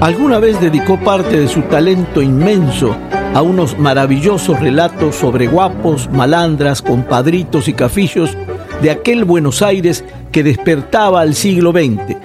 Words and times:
Alguna 0.00 0.38
vez 0.38 0.60
dedicó 0.60 0.96
parte 1.00 1.40
de 1.40 1.48
su 1.48 1.62
talento 1.62 2.22
inmenso 2.22 2.96
a 3.34 3.42
unos 3.42 3.76
maravillosos 3.76 4.60
relatos 4.60 5.16
sobre 5.16 5.48
guapos, 5.48 6.08
malandras, 6.12 6.82
compadritos 6.82 7.66
y 7.66 7.72
cafillos 7.72 8.36
de 8.80 8.92
aquel 8.92 9.24
Buenos 9.24 9.60
Aires 9.60 10.04
que 10.30 10.44
despertaba 10.44 11.20
al 11.20 11.34
siglo 11.34 11.72
XX, 11.72 12.16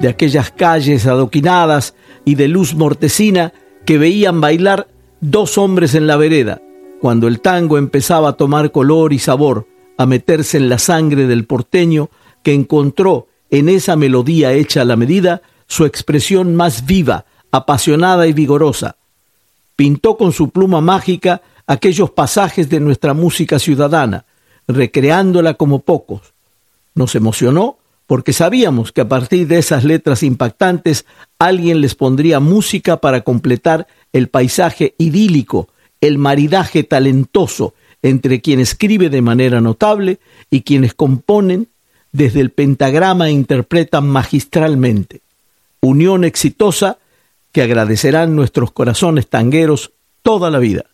de 0.00 0.08
aquellas 0.08 0.50
calles 0.50 1.06
adoquinadas 1.06 1.94
y 2.24 2.34
de 2.34 2.48
luz 2.48 2.74
mortecina 2.74 3.52
que 3.84 3.98
veían 3.98 4.40
bailar 4.40 4.88
dos 5.20 5.58
hombres 5.58 5.94
en 5.94 6.06
la 6.06 6.16
vereda, 6.16 6.62
cuando 6.98 7.28
el 7.28 7.40
tango 7.40 7.76
empezaba 7.76 8.30
a 8.30 8.36
tomar 8.38 8.72
color 8.72 9.12
y 9.12 9.18
sabor, 9.18 9.66
a 9.98 10.06
meterse 10.06 10.56
en 10.56 10.70
la 10.70 10.78
sangre 10.78 11.26
del 11.26 11.44
porteño 11.44 12.08
que 12.42 12.54
encontró 12.54 13.26
en 13.50 13.68
esa 13.68 13.96
melodía 13.96 14.52
hecha 14.52 14.80
a 14.80 14.86
la 14.86 14.96
medida 14.96 15.42
su 15.68 15.84
expresión 15.84 16.56
más 16.56 16.86
viva, 16.86 17.26
apasionada 17.52 18.26
y 18.26 18.32
vigorosa. 18.32 18.96
Pintó 19.76 20.16
con 20.16 20.32
su 20.32 20.50
pluma 20.50 20.80
mágica 20.80 21.42
aquellos 21.66 22.10
pasajes 22.10 22.68
de 22.68 22.80
nuestra 22.80 23.14
música 23.14 23.58
ciudadana, 23.60 24.24
recreándola 24.66 25.54
como 25.54 25.80
pocos. 25.80 26.32
Nos 26.94 27.14
emocionó 27.14 27.78
porque 28.06 28.32
sabíamos 28.32 28.90
que 28.90 29.02
a 29.02 29.08
partir 29.08 29.46
de 29.46 29.58
esas 29.58 29.84
letras 29.84 30.22
impactantes 30.22 31.04
alguien 31.38 31.82
les 31.82 31.94
pondría 31.94 32.40
música 32.40 32.96
para 32.96 33.20
completar 33.20 33.86
el 34.14 34.28
paisaje 34.28 34.94
idílico, 34.96 35.68
el 36.00 36.16
maridaje 36.16 36.82
talentoso 36.82 37.74
entre 38.00 38.40
quien 38.40 38.60
escribe 38.60 39.10
de 39.10 39.20
manera 39.20 39.60
notable 39.60 40.20
y 40.50 40.62
quienes 40.62 40.94
componen 40.94 41.68
desde 42.12 42.40
el 42.40 42.50
pentagrama 42.50 43.28
e 43.28 43.32
interpretan 43.32 44.08
magistralmente 44.08 45.20
unión 45.80 46.24
exitosa 46.24 46.98
que 47.52 47.62
agradecerán 47.62 48.36
nuestros 48.36 48.72
corazones 48.72 49.28
tangueros 49.28 49.92
toda 50.22 50.50
la 50.50 50.58
vida. 50.58 50.84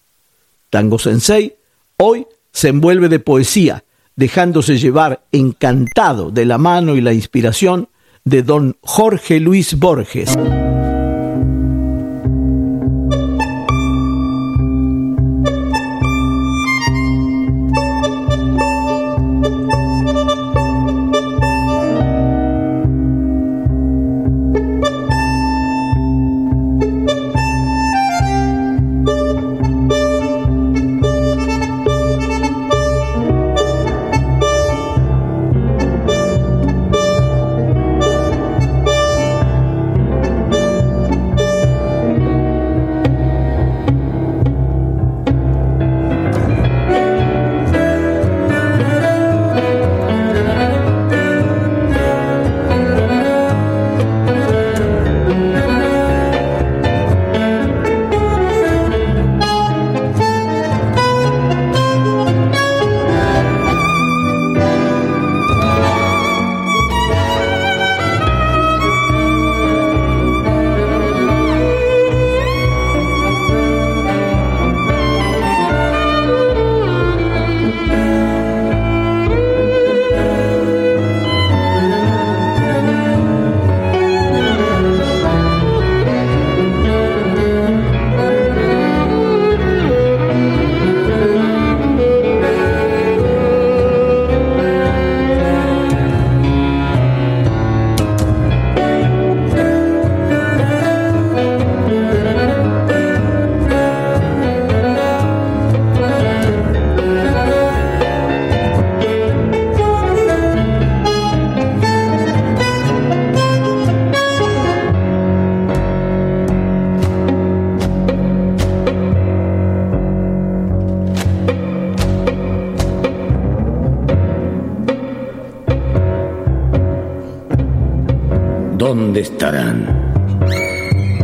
Tango 0.71 0.99
Sensei 0.99 1.57
hoy 1.97 2.27
se 2.53 2.69
envuelve 2.69 3.09
de 3.09 3.19
poesía, 3.19 3.85
dejándose 4.17 4.79
llevar 4.79 5.25
encantado 5.33 6.31
de 6.31 6.45
la 6.45 6.59
mano 6.59 6.95
y 6.97 7.01
la 7.01 7.13
inspiración 7.13 7.89
de 8.25 8.43
don 8.43 8.77
Jorge 8.81 9.41
Luis 9.41 9.79
Borges. 9.79 10.37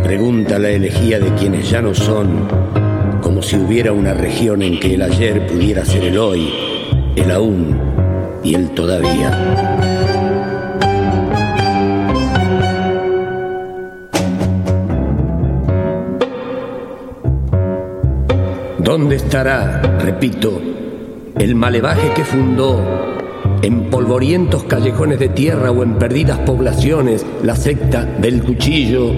Pregunta 0.03 0.59
la 0.59 0.69
elegía 0.69 1.19
de 1.19 1.33
quienes 1.37 1.71
ya 1.71 1.81
no 1.81 1.95
son, 1.95 2.47
como 3.23 3.41
si 3.41 3.57
hubiera 3.57 3.93
una 3.93 4.13
región 4.13 4.61
en 4.61 4.79
que 4.79 4.93
el 4.93 5.01
ayer 5.01 5.47
pudiera 5.47 5.87
ser 5.87 6.05
el 6.05 6.19
hoy, 6.19 6.53
el 7.17 7.31
aún 7.31 7.81
y 8.45 8.55
el 8.55 8.73
todavía. 8.73 9.31
¿Dónde 18.81 19.17
estará, 19.17 19.81
repito, 19.99 20.61
el 21.39 21.55
malevaje 21.55 22.13
que 22.15 22.25
fundó 22.25 23.20
en 23.63 23.91
polvorientos 23.91 24.65
callejones 24.65 25.19
de 25.19 25.29
tierra 25.29 25.71
o 25.71 25.83
en 25.83 25.99
perdidas 25.99 26.39
poblaciones, 26.41 27.25
la 27.43 27.55
secta 27.55 28.05
del 28.05 28.43
cuchillo 28.43 29.13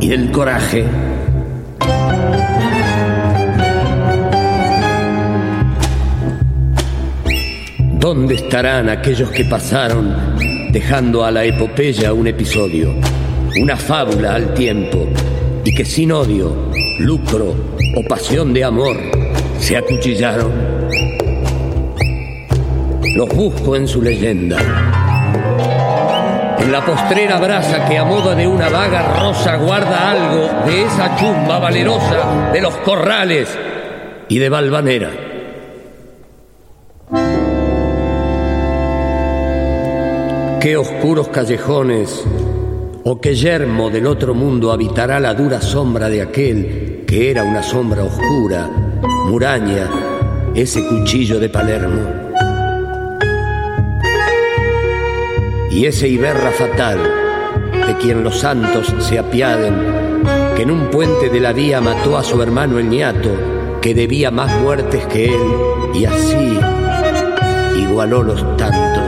y 0.00 0.08
del 0.08 0.30
coraje. 0.30 0.84
¿Dónde 7.98 8.36
estarán 8.36 8.88
aquellos 8.88 9.30
que 9.30 9.44
pasaron 9.44 10.14
dejando 10.72 11.24
a 11.24 11.30
la 11.30 11.44
epopeya 11.44 12.12
un 12.12 12.28
episodio, 12.28 12.94
una 13.60 13.76
fábula 13.76 14.36
al 14.36 14.54
tiempo, 14.54 15.06
y 15.64 15.74
que 15.74 15.84
sin 15.84 16.12
odio, 16.12 16.70
lucro 17.00 17.54
o 17.96 18.08
pasión 18.08 18.54
de 18.54 18.64
amor 18.64 18.96
se 19.58 19.76
acuchillaron? 19.76 20.52
Los 23.16 23.30
busco 23.30 23.74
en 23.74 23.88
su 23.88 24.02
leyenda. 24.02 24.58
En 26.58 26.70
la 26.70 26.84
postrera 26.84 27.38
brasa 27.40 27.88
que 27.88 27.96
a 27.96 28.04
modo 28.04 28.34
de 28.34 28.46
una 28.46 28.68
vaga 28.68 29.18
rosa 29.18 29.56
guarda 29.56 30.10
algo 30.10 30.50
de 30.66 30.82
esa 30.82 31.16
chumba 31.16 31.58
valerosa 31.58 32.50
de 32.52 32.60
los 32.60 32.76
corrales 32.76 33.48
y 34.28 34.38
de 34.38 34.48
Valvanera. 34.50 35.10
Qué 40.60 40.76
oscuros 40.76 41.28
callejones 41.28 42.22
o 43.02 43.18
qué 43.18 43.34
yermo 43.34 43.88
del 43.88 44.08
otro 44.08 44.34
mundo 44.34 44.72
habitará 44.72 45.20
la 45.20 45.32
dura 45.32 45.62
sombra 45.62 46.10
de 46.10 46.20
aquel 46.20 47.04
que 47.06 47.30
era 47.30 47.44
una 47.44 47.62
sombra 47.62 48.04
oscura, 48.04 48.68
muraña, 49.24 49.88
ese 50.54 50.86
cuchillo 50.86 51.40
de 51.40 51.48
Palermo. 51.48 52.25
Y 55.76 55.84
ese 55.84 56.08
Iberra 56.08 56.52
fatal, 56.52 56.98
de 57.86 57.98
quien 57.98 58.24
los 58.24 58.38
santos 58.38 58.94
se 58.98 59.18
apiaden, 59.18 59.74
que 60.56 60.62
en 60.62 60.70
un 60.70 60.86
puente 60.86 61.28
de 61.28 61.38
la 61.38 61.52
vía 61.52 61.82
mató 61.82 62.16
a 62.16 62.24
su 62.24 62.40
hermano 62.40 62.78
el 62.78 62.88
niato, 62.88 63.28
que 63.82 63.94
debía 63.94 64.30
más 64.30 64.58
muertes 64.62 65.04
que 65.04 65.26
él, 65.26 65.42
y 65.92 66.06
así 66.06 66.58
igualó 67.78 68.22
los 68.22 68.56
tantos. 68.56 69.04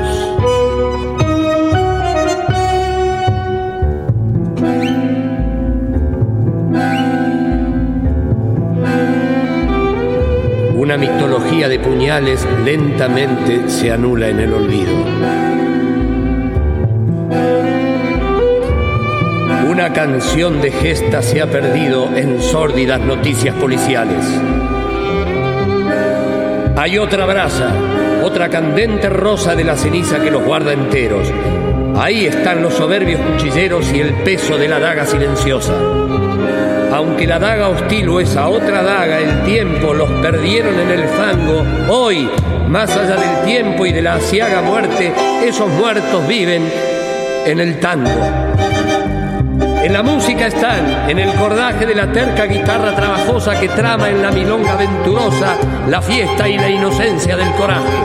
Una 10.77 10.99
mitología 10.99 11.67
de 11.67 11.79
puñales 11.79 12.47
lentamente 12.63 13.71
se 13.71 13.91
anula 13.91 14.29
en 14.29 14.41
el 14.41 14.53
olvido. 14.53 15.48
Una 19.79 19.93
canción 19.93 20.61
de 20.61 20.73
gesta 20.73 21.23
se 21.23 21.41
ha 21.41 21.47
perdido 21.47 22.13
en 22.17 22.43
sórdidas 22.43 22.99
noticias 22.99 23.55
policiales. 23.55 24.27
Hay 26.77 26.99
otra 26.99 27.25
brasa, 27.27 27.73
otra 28.25 28.49
candente 28.49 29.09
rosa 29.09 29.55
de 29.55 29.63
la 29.63 29.77
ceniza 29.77 30.19
que 30.19 30.33
los 30.33 30.43
guarda 30.43 30.73
enteros. 30.73 31.33
Ahí 31.97 32.27
están 32.27 32.61
los 32.61 32.75
soberbios 32.75 33.21
cuchilleros 33.21 33.93
y 33.93 34.01
el 34.01 34.15
peso 34.25 34.59
de 34.59 34.67
la 34.67 34.81
daga 34.81 35.07
silenciosa. 35.07 35.75
Aunque 36.93 37.29
la 37.29 37.39
daga 37.39 37.69
hostil 37.69 38.09
o 38.09 38.19
esa 38.19 38.49
otra 38.49 38.83
daga, 38.83 39.21
el 39.21 39.45
tiempo 39.45 39.95
los 39.95 40.11
perdieron 40.21 40.75
en 40.81 40.91
el 40.91 41.07
fango, 41.07 41.65
hoy, 41.89 42.29
más 42.67 42.91
allá 42.97 43.15
del 43.15 43.45
tiempo 43.47 43.87
y 43.87 43.93
de 43.93 44.03
la 44.03 44.15
asiaga 44.15 44.61
muerte, 44.61 45.13
esos 45.47 45.71
muertos 45.71 46.27
viven 46.27 46.69
en 47.47 47.61
el 47.61 47.79
tango. 47.79 48.11
En 49.89 49.95
la 49.95 50.03
música 50.03 50.49
están, 50.49 51.09
en 51.09 51.19
el 51.19 51.33
cordaje 51.33 51.87
de 51.87 51.95
la 51.95 52.13
terca 52.13 52.45
guitarra 52.45 52.95
trabajosa 52.95 53.59
que 53.59 53.71
trama 53.71 54.11
en 54.11 54.21
la 54.21 54.31
milonga 54.31 54.77
venturosa 54.77 55.57
la 55.89 56.03
fiesta 56.03 56.47
y 56.47 56.59
la 56.59 56.69
inocencia 56.69 57.35
del 57.39 57.51
coraje. 57.53 57.97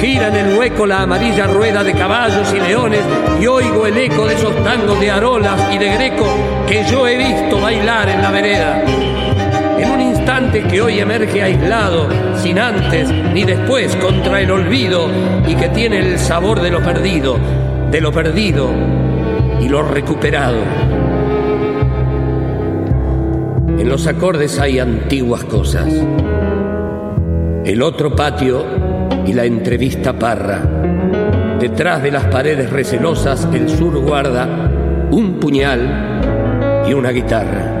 Gira 0.00 0.28
en 0.28 0.36
el 0.36 0.56
hueco 0.56 0.86
la 0.86 1.02
amarilla 1.02 1.48
rueda 1.48 1.82
de 1.82 1.92
caballos 1.94 2.54
y 2.54 2.60
leones 2.60 3.00
y 3.40 3.48
oigo 3.48 3.84
el 3.84 3.98
eco 3.98 4.28
de 4.28 4.34
esos 4.34 4.54
tangos 4.62 5.00
de 5.00 5.10
arolas 5.10 5.60
y 5.74 5.78
de 5.78 5.92
greco 5.92 6.24
que 6.68 6.84
yo 6.84 7.08
he 7.08 7.18
visto 7.18 7.60
bailar 7.60 8.08
en 8.08 8.22
la 8.22 8.30
vereda. 8.30 8.84
En 9.78 9.90
un 9.90 10.00
instante 10.00 10.62
que 10.62 10.82
hoy 10.82 11.00
emerge 11.00 11.42
aislado, 11.42 12.06
sin 12.36 12.60
antes 12.60 13.10
ni 13.10 13.42
después 13.42 13.96
contra 13.96 14.40
el 14.40 14.52
olvido 14.52 15.10
y 15.48 15.56
que 15.56 15.68
tiene 15.70 15.98
el 15.98 16.20
sabor 16.20 16.62
de 16.62 16.70
lo 16.70 16.80
perdido, 16.80 17.40
de 17.90 18.00
lo 18.00 18.12
perdido 18.12 19.01
y 19.62 19.68
lo 19.68 19.82
recuperado. 19.82 20.58
En 23.78 23.88
los 23.88 24.06
acordes 24.06 24.58
hay 24.58 24.80
antiguas 24.80 25.44
cosas. 25.44 25.86
El 27.64 27.80
otro 27.82 28.14
patio 28.14 28.64
y 29.24 29.32
la 29.32 29.44
entrevista 29.44 30.18
parra. 30.18 30.62
Detrás 31.60 32.02
de 32.02 32.10
las 32.10 32.24
paredes 32.24 32.70
recelosas 32.70 33.48
el 33.52 33.68
sur 33.68 34.00
guarda 34.00 34.48
un 35.12 35.38
puñal 35.38 36.84
y 36.88 36.92
una 36.92 37.10
guitarra. 37.10 37.78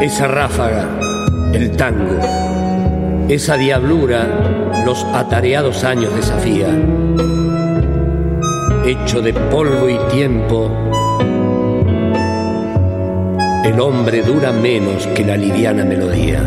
Esa 0.00 0.26
ráfaga, 0.26 0.88
el 1.52 1.76
tango, 1.76 2.18
esa 3.28 3.56
diablura 3.56 4.26
los 4.84 5.04
atareados 5.04 5.84
años 5.84 6.14
desafía. 6.14 6.68
Hecho 8.84 9.22
de 9.22 9.32
polvo 9.32 9.88
y 9.88 9.96
tiempo, 10.12 10.70
el 13.64 13.80
hombre 13.80 14.22
dura 14.22 14.52
menos 14.52 15.06
que 15.08 15.24
la 15.24 15.36
liviana 15.36 15.84
melodía, 15.84 16.42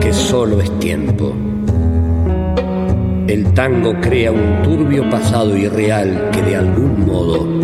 que 0.00 0.12
solo 0.12 0.60
es 0.60 0.78
tiempo. 0.78 1.34
El 3.26 3.52
tango 3.54 3.94
crea 4.00 4.32
un 4.32 4.62
turbio 4.62 5.08
pasado 5.10 5.56
irreal 5.56 6.30
que 6.32 6.42
de 6.42 6.56
algún 6.56 7.06
modo 7.06 7.57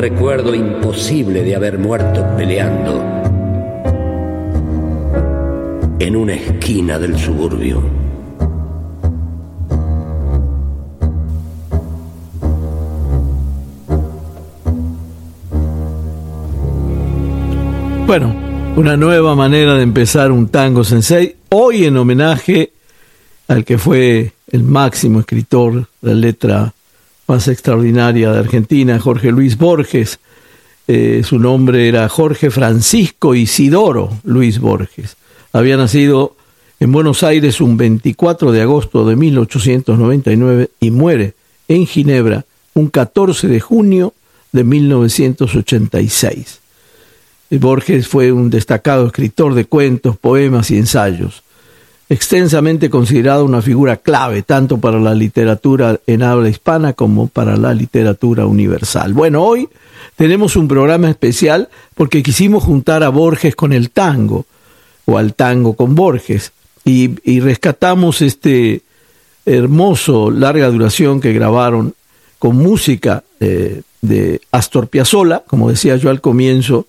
recuerdo 0.00 0.54
imposible 0.54 1.42
de 1.42 1.54
haber 1.54 1.78
muerto 1.78 2.26
peleando 2.34 3.04
en 5.98 6.16
una 6.16 6.32
esquina 6.32 6.98
del 6.98 7.18
suburbio. 7.18 7.82
Bueno, 18.06 18.34
una 18.76 18.96
nueva 18.96 19.36
manera 19.36 19.74
de 19.74 19.82
empezar 19.82 20.32
un 20.32 20.48
tango 20.48 20.82
sensei, 20.82 21.36
hoy 21.50 21.84
en 21.84 21.98
homenaje 21.98 22.72
al 23.48 23.66
que 23.66 23.76
fue 23.76 24.32
el 24.50 24.62
máximo 24.62 25.20
escritor 25.20 25.88
de 26.00 26.14
letra 26.14 26.72
más 27.30 27.46
extraordinaria 27.46 28.32
de 28.32 28.40
Argentina, 28.40 28.98
Jorge 28.98 29.30
Luis 29.30 29.56
Borges. 29.56 30.18
Eh, 30.88 31.22
su 31.24 31.38
nombre 31.38 31.86
era 31.86 32.08
Jorge 32.08 32.50
Francisco 32.50 33.36
Isidoro 33.36 34.18
Luis 34.24 34.58
Borges. 34.58 35.16
Había 35.52 35.76
nacido 35.76 36.34
en 36.80 36.90
Buenos 36.90 37.22
Aires 37.22 37.60
un 37.60 37.76
24 37.76 38.50
de 38.50 38.62
agosto 38.62 39.06
de 39.06 39.14
1899 39.14 40.70
y 40.80 40.90
muere 40.90 41.34
en 41.68 41.86
Ginebra 41.86 42.46
un 42.74 42.88
14 42.88 43.46
de 43.46 43.60
junio 43.60 44.12
de 44.50 44.64
1986. 44.64 46.58
Borges 47.50 48.08
fue 48.08 48.32
un 48.32 48.50
destacado 48.50 49.06
escritor 49.06 49.54
de 49.54 49.66
cuentos, 49.66 50.18
poemas 50.18 50.72
y 50.72 50.78
ensayos 50.78 51.44
extensamente 52.10 52.90
considerado 52.90 53.44
una 53.44 53.62
figura 53.62 53.96
clave 53.96 54.42
tanto 54.42 54.78
para 54.78 54.98
la 54.98 55.14
literatura 55.14 56.00
en 56.08 56.24
habla 56.24 56.48
hispana 56.48 56.92
como 56.92 57.28
para 57.28 57.56
la 57.56 57.72
literatura 57.72 58.46
universal. 58.46 59.14
Bueno, 59.14 59.44
hoy 59.44 59.68
tenemos 60.16 60.56
un 60.56 60.66
programa 60.66 61.08
especial 61.08 61.68
porque 61.94 62.24
quisimos 62.24 62.64
juntar 62.64 63.04
a 63.04 63.10
Borges 63.10 63.54
con 63.54 63.72
el 63.72 63.90
tango, 63.90 64.44
o 65.04 65.18
al 65.18 65.34
tango 65.34 65.74
con 65.74 65.94
Borges, 65.94 66.52
y, 66.84 67.38
rescatamos 67.40 68.22
este 68.22 68.82
hermoso 69.46 70.32
larga 70.32 70.68
duración 70.68 71.20
que 71.20 71.32
grabaron 71.32 71.94
con 72.40 72.56
música 72.56 73.22
eh, 73.38 73.82
de 74.02 74.40
Astor 74.50 74.88
Piazzolla, 74.88 75.44
como 75.46 75.70
decía 75.70 75.94
yo 75.94 76.10
al 76.10 76.20
comienzo, 76.20 76.86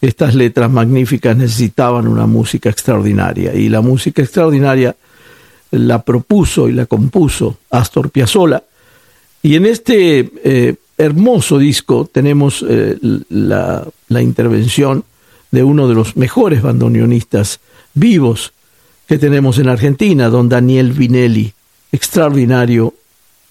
estas 0.00 0.34
letras 0.34 0.70
magníficas 0.70 1.36
necesitaban 1.36 2.06
una 2.06 2.26
música 2.26 2.70
extraordinaria. 2.70 3.54
Y 3.54 3.68
la 3.68 3.80
música 3.80 4.22
extraordinaria 4.22 4.94
la 5.70 6.02
propuso 6.02 6.68
y 6.68 6.72
la 6.72 6.86
compuso 6.86 7.58
Astor 7.70 8.10
Piazzolla. 8.10 8.62
Y 9.42 9.56
en 9.56 9.66
este 9.66 10.30
eh, 10.44 10.74
hermoso 10.96 11.58
disco 11.58 12.08
tenemos 12.10 12.64
eh, 12.68 12.96
la, 13.28 13.86
la, 14.08 14.22
intervención 14.22 15.04
de 15.50 15.62
uno 15.62 15.88
de 15.88 15.94
los 15.94 16.16
mejores 16.16 16.62
bandoneonistas 16.62 17.60
vivos 17.94 18.52
que 19.06 19.18
tenemos 19.18 19.58
en 19.58 19.68
Argentina, 19.68 20.28
don 20.28 20.48
Daniel 20.48 20.92
Vinelli, 20.92 21.52
extraordinario 21.92 22.94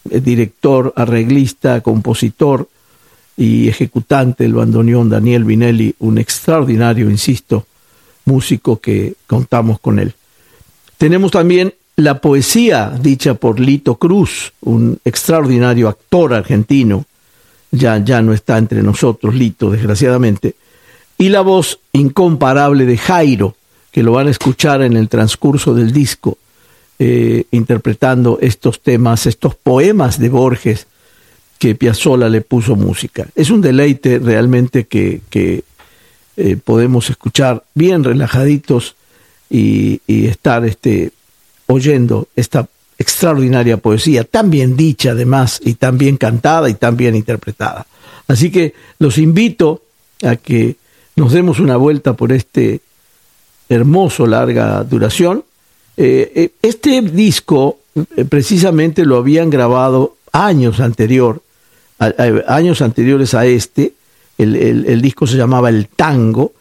director, 0.04 0.94
arreglista, 0.96 1.82
compositor 1.82 2.70
y 3.38 3.70
ejecutante 3.70 4.44
del 4.44 4.56
bandoneón 4.56 5.10
Daniel 5.10 5.44
Vinelli, 5.44 5.96
un 6.00 6.18
extraordinario, 6.18 7.10
insisto, 7.10 7.68
músico 8.26 8.80
que 8.82 9.14
contamos 9.28 9.80
con 9.80 10.00
él. 10.00 10.16
Tenemos 10.98 11.32
también 11.32 11.74
la 11.96 12.20
poesía 12.20 12.92
dicha 13.00 13.36
por 13.36 13.60
Lito 13.60 13.96
Cruz, 13.96 14.54
un 14.62 15.00
extraordinario 15.06 15.88
actor 15.88 16.34
argentino, 16.34 17.06
ya, 17.72 17.98
ya 18.04 18.22
no 18.22 18.34
está 18.34 18.58
entre 18.58 18.82
nosotros 18.82 19.36
Lito, 19.36 19.70
desgraciadamente, 19.70 20.56
y 21.18 21.30
la 21.30 21.42
voz 21.42 21.80
incomparable 21.94 22.86
de 22.86 22.98
Jairo, 22.98 23.56
que 23.92 24.04
lo 24.04 24.14
van 24.14 24.28
a 24.28 24.32
escuchar 24.32 24.82
en 24.82 24.98
el 24.98 25.10
transcurso 25.10 25.76
del 25.76 25.92
disco, 25.92 26.38
eh, 27.00 27.46
interpretando 27.52 28.40
estos 28.42 28.82
temas, 28.82 29.28
estos 29.28 29.54
poemas 29.54 30.20
de 30.20 30.30
Borges 30.30 30.87
que 31.58 31.76
Piazzolla 31.76 32.30
le 32.30 32.42
puso 32.42 32.76
música. 32.76 33.28
Es 33.36 33.50
un 33.50 33.62
deleite 33.62 34.20
realmente 34.20 34.86
que, 34.86 35.22
eh, 36.40 36.58
podemos 36.64 37.10
escuchar 37.10 37.64
bien 37.74 38.04
relajaditos 38.04 38.96
y, 39.50 40.02
estar 40.08 40.66
este, 40.66 41.12
oyendo 41.68 42.28
esta 42.36 42.68
extraordinaria 43.00 43.78
poesía, 43.78 44.24
tan 44.24 44.50
bien 44.50 44.76
dicha 44.76 45.12
además, 45.12 45.60
y 45.64 45.76
tan 45.76 45.98
bien 45.98 46.18
cantada 46.18 46.70
y 46.70 46.76
tan 46.76 46.96
bien 46.98 47.16
interpretada. 47.16 47.88
Así 48.28 48.52
que 48.52 48.74
los 49.00 49.18
invito 49.18 49.82
a 50.24 50.36
que 50.36 50.76
nos 51.16 51.32
demos 51.32 51.60
una 51.60 51.78
vuelta 51.78 52.14
por 52.14 52.32
este 52.32 52.82
hermoso 53.70 54.28
larga 54.28 54.84
duración. 54.84 55.44
Eh, 55.96 56.32
eh, 56.36 56.52
este 56.62 57.02
disco 57.02 57.80
precisamente 58.30 59.06
lo 59.06 59.18
habían 59.18 59.50
grabado 59.50 60.18
años 60.32 60.80
anterior, 60.80 61.42
años 62.00 62.82
anteriores 62.82 63.34
a 63.34 63.46
este. 63.46 63.94
El, 64.38 65.02
disco 65.02 65.26
se 65.26 65.38
llamaba 65.38 65.70
El 65.70 65.88
Tango 65.88 66.54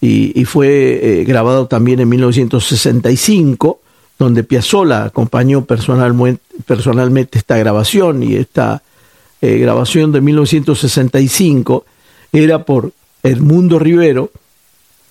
y, 0.00 0.44
fue 0.44 1.24
grabado 1.26 1.66
también 1.66 2.00
en 2.00 2.08
1965 2.08 3.80
donde 4.18 4.42
Piazzolla 4.42 5.04
acompañó 5.04 5.64
personalmente, 5.64 6.42
personalmente 6.66 7.38
esta 7.38 7.56
grabación 7.56 8.22
y 8.22 8.34
esta 8.34 8.82
eh, 9.40 9.58
grabación 9.58 10.10
de 10.10 10.20
1965 10.20 11.84
era 12.32 12.64
por 12.64 12.92
Edmundo 13.22 13.78
Rivero. 13.78 14.30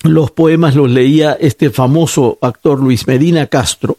Los 0.04 0.32
poemas 0.32 0.76
los 0.76 0.92
leía 0.92 1.38
este 1.40 1.70
famoso 1.70 2.38
actor 2.42 2.80
Luis 2.80 3.08
Medina 3.08 3.48
Castro 3.48 3.98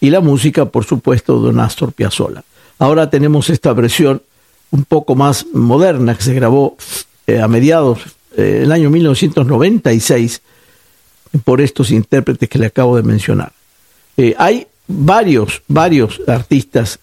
y 0.00 0.10
la 0.10 0.20
música, 0.20 0.66
por 0.66 0.84
supuesto, 0.84 1.38
don 1.40 1.58
Astor 1.58 1.92
Piazzolla. 1.92 2.44
Ahora 2.78 3.10
tenemos 3.10 3.50
esta 3.50 3.72
versión 3.72 4.22
un 4.70 4.84
poco 4.84 5.14
más 5.14 5.46
moderna 5.52 6.16
que 6.16 6.22
se 6.22 6.34
grabó 6.34 6.76
eh, 7.26 7.40
a 7.40 7.48
mediados 7.48 8.00
del 8.36 8.70
año 8.70 8.88
1996 8.90 10.42
por 11.44 11.60
estos 11.60 11.90
intérpretes 11.90 12.48
que 12.48 12.58
le 12.58 12.66
acabo 12.66 12.96
de 12.96 13.02
mencionar. 13.02 13.52
Eh, 14.16 14.34
hay 14.38 14.66
varios, 14.86 15.62
varios 15.68 16.20
artistas, 16.26 16.98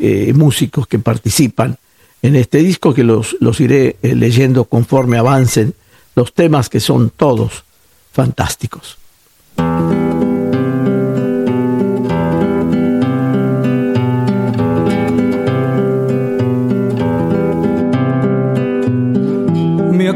eh, 0.00 0.32
músicos 0.34 0.86
que 0.86 0.98
participan 0.98 1.78
en 2.22 2.36
este 2.36 2.58
disco 2.58 2.92
que 2.92 3.04
los, 3.04 3.36
los 3.40 3.60
iré 3.60 3.96
eh, 4.02 4.14
leyendo 4.14 4.64
conforme 4.64 5.18
avancen 5.18 5.74
los 6.14 6.34
temas 6.34 6.68
que 6.68 6.80
son 6.80 7.10
todos 7.10 7.64
fantásticos. 8.12 8.97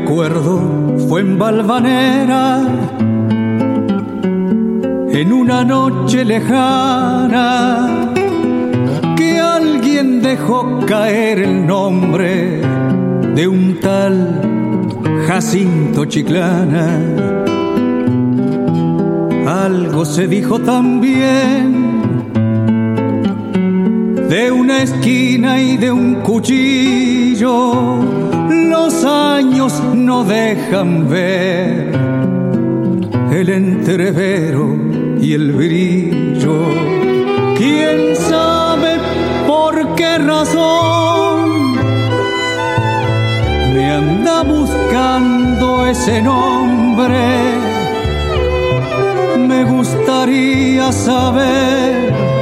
Acuerdo, 0.05 0.99
fue 1.09 1.21
en 1.21 1.39
Valvanera 1.39 2.61
en 5.13 5.33
una 5.33 5.65
noche 5.65 6.25
lejana 6.25 8.13
que 9.17 9.39
alguien 9.39 10.21
dejó 10.21 10.81
caer 10.87 11.41
el 11.41 11.67
nombre 11.67 12.61
de 13.35 13.47
un 13.47 13.79
tal 13.81 14.41
Jacinto 15.27 16.05
Chiclana. 16.07 16.99
Algo 19.47 20.05
se 20.05 20.27
dijo 20.27 20.59
también 20.61 21.82
de 24.33 24.51
una 24.51 24.83
esquina 24.83 25.61
y 25.61 25.77
de 25.77 25.93
un 25.93 26.15
cuchillo. 26.23 27.99
Los 28.49 29.05
años 29.05 29.79
no 29.95 30.25
dejan 30.25 31.07
ver 31.07 31.93
el 33.31 33.49
entrevero 33.51 34.75
y 35.21 35.35
el 35.35 35.53
brillo. 35.53 36.61
¿Quién 37.59 38.17
sabe 38.17 38.93
por 39.47 39.95
qué 39.97 40.17
razón 40.17 41.75
me 43.75 43.85
anda 43.91 44.45
buscando 44.45 45.85
ese 45.85 46.23
nombre? 46.23 47.21
Me 49.47 49.63
gustaría 49.65 50.91
saber 50.91 52.42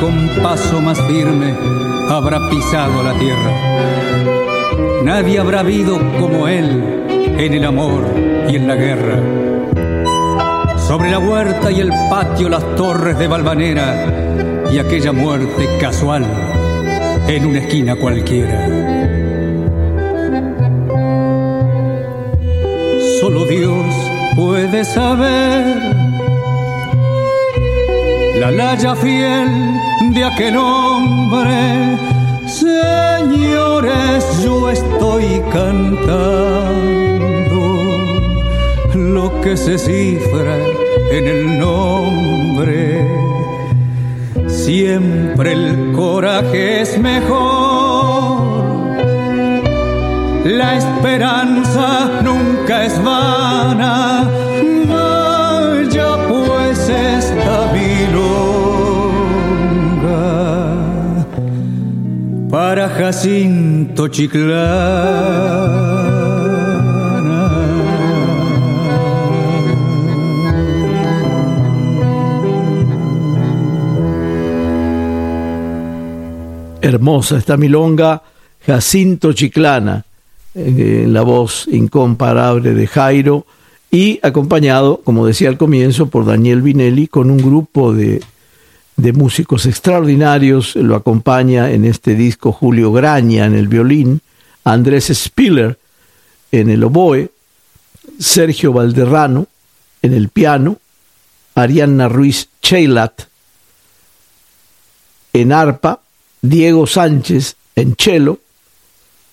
Con 0.00 0.28
paso 0.42 0.80
más 0.80 1.00
firme 1.02 1.54
habrá 2.08 2.48
pisado 2.48 3.02
la 3.02 3.14
tierra. 3.18 5.02
Nadie 5.02 5.38
habrá 5.38 5.60
habido 5.60 5.98
como 6.18 6.48
él 6.48 7.04
en 7.38 7.54
el 7.54 7.64
amor 7.64 8.04
y 8.48 8.56
en 8.56 8.68
la 8.68 8.74
guerra 8.74 9.48
sobre 10.88 11.10
la 11.10 11.18
huerta 11.18 11.70
y 11.70 11.80
el 11.80 11.90
patio 12.08 12.48
las 12.48 12.64
torres 12.74 13.18
de 13.18 13.28
Valvanera 13.28 14.64
y 14.72 14.78
aquella 14.78 15.12
muerte 15.12 15.68
casual 15.78 16.24
en 17.26 17.44
una 17.44 17.58
esquina 17.58 17.94
cualquiera. 17.96 18.66
Solo 23.20 23.44
Dios 23.44 23.94
puede 24.34 24.82
saber 24.84 25.76
la 28.40 28.50
laya 28.50 28.94
fiel 28.96 29.87
de 30.14 30.24
aquel 30.24 30.56
hombre. 30.56 31.98
Señores, 32.46 34.24
yo 34.42 34.70
estoy 34.70 35.42
cantando 35.52 37.08
lo 38.94 39.40
que 39.40 39.56
se 39.56 39.78
cifra 39.78 40.56
en 41.10 41.26
el 41.26 41.58
nombre. 41.58 43.06
Siempre 44.46 45.52
el 45.52 45.92
coraje 45.92 46.82
es 46.82 46.98
mejor. 46.98 48.38
La 50.44 50.76
esperanza 50.76 52.20
nunca 52.22 52.84
es 52.84 53.02
vana. 53.02 54.37
Para 62.50 62.88
Jacinto 62.88 64.08
Chiclán. 64.08 65.88
hermosa 76.80 77.38
esta 77.38 77.56
milonga, 77.56 78.22
Jacinto 78.64 79.32
Chiclana, 79.32 80.04
en 80.54 81.12
la 81.12 81.22
voz 81.22 81.68
incomparable 81.70 82.74
de 82.74 82.86
Jairo 82.86 83.46
y 83.90 84.18
acompañado, 84.22 85.00
como 85.04 85.26
decía 85.26 85.48
al 85.48 85.58
comienzo, 85.58 86.06
por 86.06 86.24
Daniel 86.24 86.62
Vinelli 86.62 87.06
con 87.06 87.30
un 87.30 87.38
grupo 87.38 87.92
de, 87.92 88.20
de 88.98 89.12
músicos 89.12 89.64
extraordinarios. 89.64 90.76
Lo 90.76 90.94
acompaña 90.94 91.70
en 91.70 91.86
este 91.86 92.14
disco 92.14 92.52
Julio 92.52 92.92
Graña 92.92 93.46
en 93.46 93.54
el 93.54 93.68
violín, 93.68 94.20
Andrés 94.64 95.10
Spiller 95.14 95.78
en 96.52 96.68
el 96.68 96.84
oboe, 96.84 97.30
Sergio 98.18 98.72
Valderrano 98.72 99.46
en 100.02 100.12
el 100.12 100.28
piano, 100.28 100.78
Arianna 101.54 102.08
Ruiz 102.08 102.48
Cheilat 102.60 103.22
en 105.32 105.52
arpa, 105.52 106.00
Diego 106.42 106.86
Sánchez 106.86 107.56
en 107.76 107.94
cello, 107.96 108.40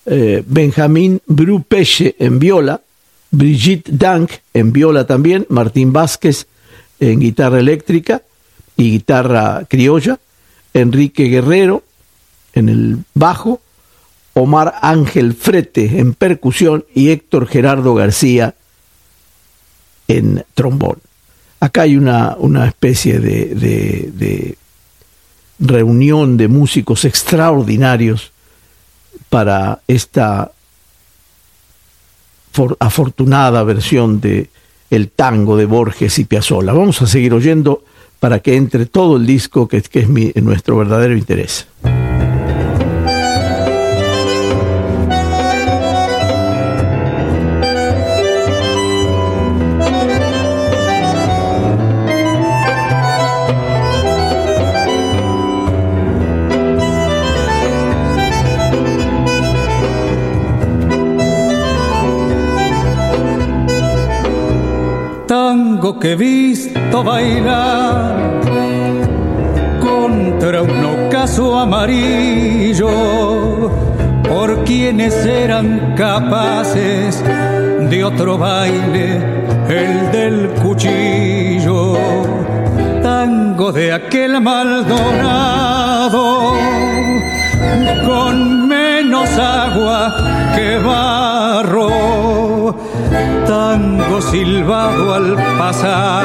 eh, 0.04 0.44
Benjamín 0.46 1.20
Brupeche 1.26 2.14
en 2.18 2.38
viola, 2.38 2.80
Brigitte 3.32 3.90
Dank 3.90 4.30
en 4.54 4.72
viola 4.72 5.06
también, 5.06 5.46
Martín 5.48 5.92
Vázquez 5.92 6.46
en 7.00 7.18
guitarra 7.18 7.58
eléctrica 7.58 8.22
y 8.76 8.90
guitarra 8.90 9.64
criolla, 9.68 10.18
Enrique 10.74 11.24
Guerrero 11.24 11.82
en 12.52 12.68
el 12.68 12.98
bajo, 13.14 13.60
Omar 14.34 14.74
Ángel 14.82 15.34
Frete 15.34 15.98
en 15.98 16.14
percusión 16.14 16.84
y 16.94 17.10
Héctor 17.10 17.46
Gerardo 17.46 17.94
García 17.94 18.54
en 20.08 20.44
trombón. 20.54 20.98
Acá 21.60 21.82
hay 21.82 21.96
una, 21.96 22.36
una 22.38 22.66
especie 22.66 23.18
de, 23.18 23.54
de 23.54 24.58
reunión 25.58 26.36
de 26.36 26.48
músicos 26.48 27.04
extraordinarios 27.04 28.32
para 29.30 29.80
esta 29.88 30.52
afortunada 32.78 33.62
versión 33.64 34.20
de 34.20 34.50
el 34.90 35.10
tango 35.10 35.56
de 35.56 35.66
Borges 35.66 36.18
y 36.18 36.24
Piazzolla. 36.24 36.72
Vamos 36.72 37.02
a 37.02 37.06
seguir 37.06 37.34
oyendo 37.34 37.82
para 38.20 38.40
que 38.40 38.56
entre 38.56 38.86
todo 38.86 39.16
el 39.16 39.26
disco 39.26 39.68
que, 39.68 39.82
que 39.82 40.00
es 40.00 40.08
mi, 40.08 40.32
nuestro 40.36 40.76
verdadero 40.76 41.16
interés. 41.16 41.66
Que 66.00 66.12
he 66.12 66.16
visto 66.16 67.02
bailar 67.02 68.16
contra 69.80 70.62
un 70.62 70.84
ocaso 70.84 71.58
amarillo 71.58 72.90
por 74.28 74.64
quienes 74.64 75.14
eran 75.24 75.94
capaces 75.96 77.22
de 77.90 78.04
otro 78.04 78.36
baile, 78.36 79.20
el 79.68 80.10
del 80.10 80.48
cuchillo, 80.62 81.96
tango 83.02 83.72
de 83.72 83.92
aquel 83.92 84.40
Maldonado, 84.40 85.72
con 88.06 88.68
menos 88.68 89.30
agua 89.38 90.52
que 90.54 90.76
barro 90.78 92.74
tango 93.46 94.20
silbado 94.20 95.14
al 95.14 95.36
pasar 95.58 96.24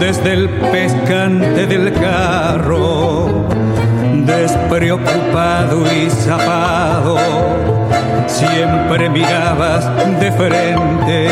desde 0.00 0.32
el 0.32 0.48
pescante 0.48 1.66
del 1.66 1.92
carro, 1.92 3.46
despreocupado 4.24 5.84
y 5.92 6.10
zapado, 6.10 7.16
siempre 8.26 9.08
mirabas 9.10 9.88
de 10.20 10.32
frente, 10.32 11.28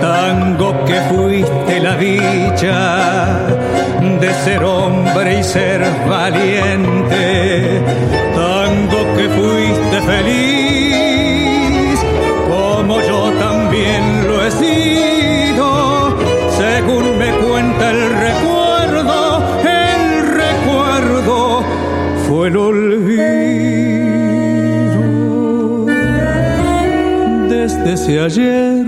tango 0.00 0.84
que 0.84 1.00
fuiste 1.10 1.80
la 1.80 1.96
dicha 1.96 3.40
de 4.20 4.34
ser 4.44 4.62
hombre 4.64 5.40
y 5.40 5.44
ser 5.44 5.82
valiente, 6.08 7.82
tango 8.34 9.16
que 9.16 9.28
fuiste 9.28 10.00
feliz 10.02 10.55
fue 22.46 22.50
el 22.50 22.56
olvido. 22.56 24.26
Desde 27.48 27.92
ese 27.92 28.20
ayer, 28.20 28.86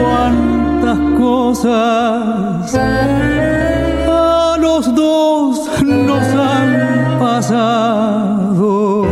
cuántas 0.00 0.98
cosas 1.18 2.74
a 2.74 4.56
los 4.60 4.94
dos 4.94 5.82
nos 5.82 6.22
han 6.22 7.18
pasado. 7.18 9.06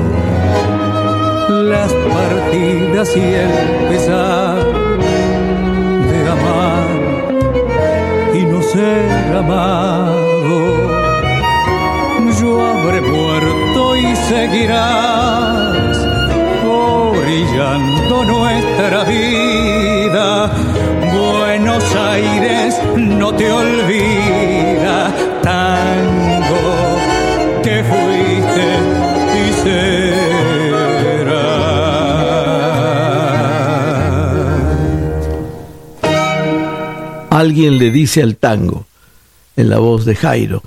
Las 1.48 1.92
partidas 1.92 3.16
y 3.16 3.20
el 3.20 3.88
pesar 3.88 4.76
ser 8.72 9.36
amado. 9.36 10.85
Muerto 13.10 13.96
y 13.96 14.16
seguirás 14.16 15.96
orillando 16.66 18.24
nuestra 18.24 19.04
vida. 19.04 20.50
Buenos 21.12 21.84
Aires 21.94 22.80
no 22.96 23.34
te 23.34 23.50
olvida, 23.50 25.12
tango 25.42 26.96
que 27.62 27.84
fuiste 27.84 28.66
y 29.38 29.52
Alguien 37.30 37.76
le 37.76 37.90
dice 37.90 38.22
al 38.22 38.36
tango, 38.36 38.86
en 39.56 39.68
la 39.68 39.78
voz 39.78 40.06
de 40.06 40.16
Jairo. 40.16 40.62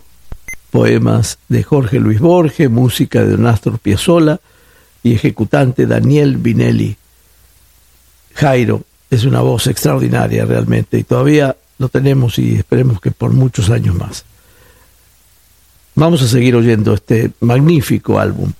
Poemas 0.71 1.39
de 1.47 1.63
Jorge 1.63 1.99
Luis 1.99 2.19
Borges, 2.19 2.69
música 2.69 3.23
de 3.23 3.31
Don 3.31 3.47
Astor 3.47 3.79
Piazzolla 3.79 4.39
y 5.03 5.13
ejecutante 5.13 5.85
Daniel 5.85 6.37
Vinelli. 6.37 6.95
Jairo 8.35 8.83
es 9.09 9.25
una 9.25 9.41
voz 9.41 9.67
extraordinaria 9.67 10.45
realmente 10.45 10.99
y 10.99 11.03
todavía 11.03 11.55
lo 11.77 11.89
tenemos 11.89 12.37
y 12.37 12.55
esperemos 12.55 13.01
que 13.01 13.11
por 13.11 13.31
muchos 13.31 13.69
años 13.69 13.95
más. 13.95 14.25
Vamos 15.95 16.21
a 16.21 16.27
seguir 16.27 16.55
oyendo 16.55 16.93
este 16.93 17.31
magnífico 17.39 18.19
álbum. 18.19 18.51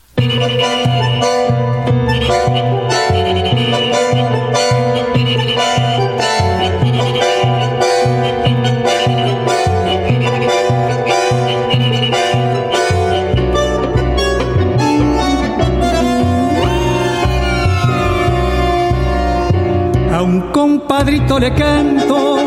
Le 21.06 21.54
canto, 21.54 22.38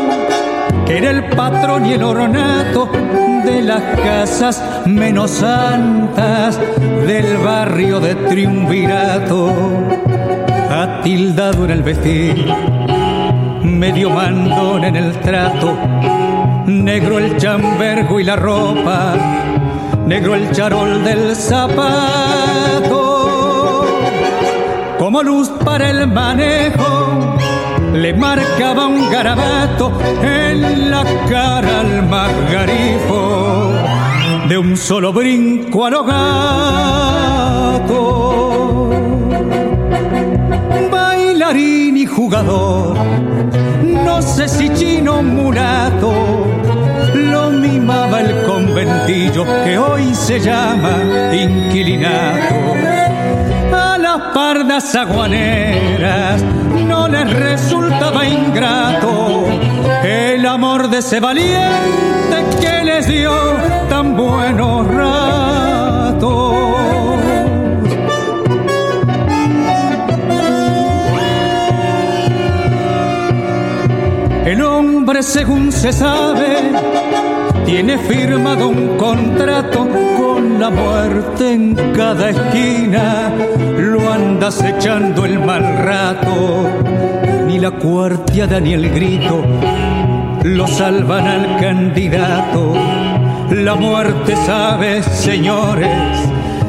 que 0.85 0.97
era 0.97 1.09
el 1.09 1.23
patrón 1.29 1.85
y 1.87 1.93
el 1.93 2.03
ornato 2.03 2.87
de 3.43 3.61
las 3.63 3.81
casas 3.99 4.63
menos 4.85 5.31
santas 5.31 6.59
del 7.07 7.37
barrio 7.37 7.99
de 7.99 8.13
Triunvirato. 8.15 9.51
Atildado 10.69 11.65
en 11.65 11.71
el 11.71 11.81
vestir, 11.81 12.45
medio 13.63 14.11
mandón 14.11 14.83
en 14.83 14.95
el 14.97 15.19
trato, 15.19 15.75
negro 16.67 17.17
el 17.17 17.37
chambergo 17.37 18.19
y 18.19 18.23
la 18.23 18.35
ropa, 18.35 19.15
negro 20.05 20.35
el 20.35 20.51
charol 20.51 21.03
del 21.03 21.35
zapato, 21.35 22.91
como 24.99 25.23
luz 25.23 25.49
para 25.63 25.89
el 25.89 26.07
manejo 26.07 27.33
le 27.93 28.13
marcaba 28.13 28.87
un 28.87 29.09
garabato 29.09 29.91
en 30.21 30.89
la 30.89 31.03
cara 31.29 31.81
al 31.81 32.03
margarifo 32.07 33.71
de 34.47 34.57
un 34.57 34.75
solo 34.75 35.13
brinco 35.13 35.85
al 35.85 36.03
gato. 36.03 37.89
Bailarín 40.91 41.97
y 41.97 42.05
jugador, 42.05 42.97
no 43.83 44.21
sé 44.21 44.47
si 44.47 44.69
chino 44.73 45.19
o 45.19 45.23
mulato, 45.23 46.11
lo 47.13 47.49
mimaba 47.51 48.21
el 48.21 48.43
conventillo 48.43 49.45
que 49.63 49.77
hoy 49.77 50.13
se 50.13 50.39
llama 50.39 51.33
inquilinato. 51.33 52.92
Pardas 54.31 54.95
aguaneras 54.95 56.41
no 56.87 57.07
les 57.07 57.31
resultaba 57.33 58.25
ingrato 58.25 59.45
el 60.03 60.45
amor 60.45 60.89
de 60.89 60.99
ese 60.99 61.19
valiente 61.19 62.35
que 62.59 62.83
les 62.83 63.07
dio 63.07 63.31
tan 63.89 64.15
buenos 64.15 64.87
ratos. 64.87 66.53
El 74.45 74.61
hombre, 74.61 75.23
según 75.23 75.71
se 75.71 75.93
sabe, 75.93 76.71
tiene 77.65 77.97
firmado 77.97 78.67
un 78.67 78.97
contrato 78.97 79.87
la 80.59 80.69
muerte 80.69 81.53
en 81.53 81.75
cada 81.93 82.29
esquina. 82.29 83.31
Lo 83.77 84.11
anda 84.11 84.47
acechando 84.47 85.25
el 85.25 85.39
mal 85.39 85.63
rato, 85.77 86.69
ni 87.47 87.59
la 87.59 87.71
cuarteada 87.71 88.59
ni 88.59 88.73
el 88.73 88.89
grito 88.89 89.43
lo 90.43 90.67
salvan 90.67 91.25
al 91.25 91.59
candidato. 91.59 92.73
La 93.51 93.75
muerte 93.75 94.35
sabe, 94.35 95.01
señores, 95.01 95.89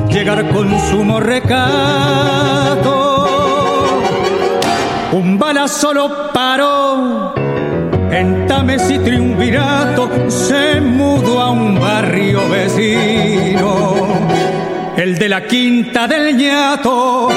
llegar 0.08 0.48
con 0.50 0.70
sumo 0.90 1.18
recato. 1.20 2.90
Un 5.12 5.38
balazo 5.38 5.92
lo 5.92 6.32
paró 6.32 7.33
en 8.14 8.46
Tames 8.46 8.90
y 8.90 8.98
Triunvirato, 8.98 10.30
se 10.30 10.80
mudó 10.80 11.40
a 11.40 11.50
un 11.50 11.80
barrio 11.80 12.48
vecino, 12.48 13.94
el 14.96 15.18
de 15.18 15.28
la 15.28 15.46
Quinta 15.46 16.06
del 16.06 16.36
Ñato 16.36 17.28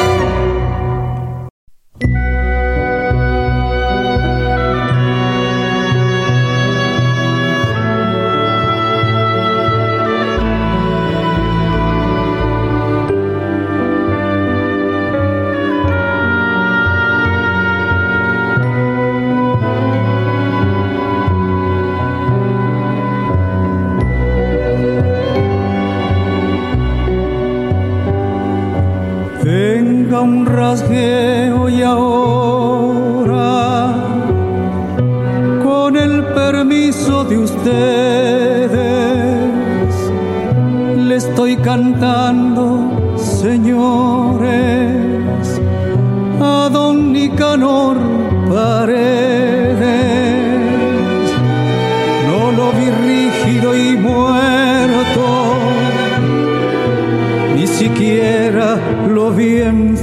y 31.70 31.82
ahora, 31.82 33.36
con 35.64 35.98
el 35.98 36.24
permiso 36.34 37.24
de 37.26 37.38
ustedes, 37.38 38.72
le 40.96 41.16
estoy 41.16 41.58
cantando, 41.58 43.16
señores, 43.18 44.48
a 46.42 46.70
don 46.72 47.12
Nicanor 47.12 47.98
Paredes. 48.50 49.88
No 52.30 52.52
lo 52.52 52.72
vi 52.72 52.90
rígido 53.06 53.76
y 53.76 53.98
muerto, 53.98 55.56
ni 57.56 57.68
siquiera 57.68 58.78
lo 59.10 59.32
vi 59.32 59.62
enfermo, 59.62 59.98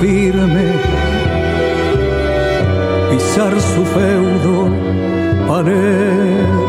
firme 0.00 0.72
pisar 3.10 3.60
su 3.60 3.84
feudo 3.84 4.70
Palermo. 5.46 6.68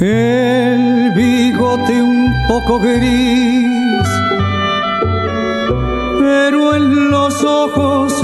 El 0.00 1.12
bigote 1.16 2.02
un 2.02 2.32
poco 2.48 2.78
gris, 2.78 3.47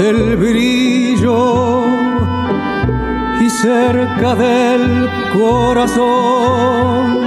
ojos 0.05 0.21
el 0.21 0.35
brillo 0.37 1.83
y 3.41 3.49
cerca 3.49 4.35
del 4.35 5.09
corazón 5.33 7.25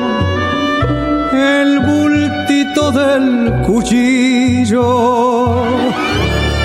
el 1.33 1.81
bultito 1.81 2.93
del 2.93 3.63
cuchillo, 3.67 5.65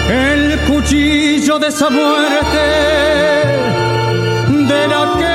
el 0.09 0.59
cuchillo 0.67 1.59
de 1.59 1.67
esa 1.67 1.89
muerte 1.89 2.65
de 4.49 4.87
la 4.87 5.13
que 5.17 5.33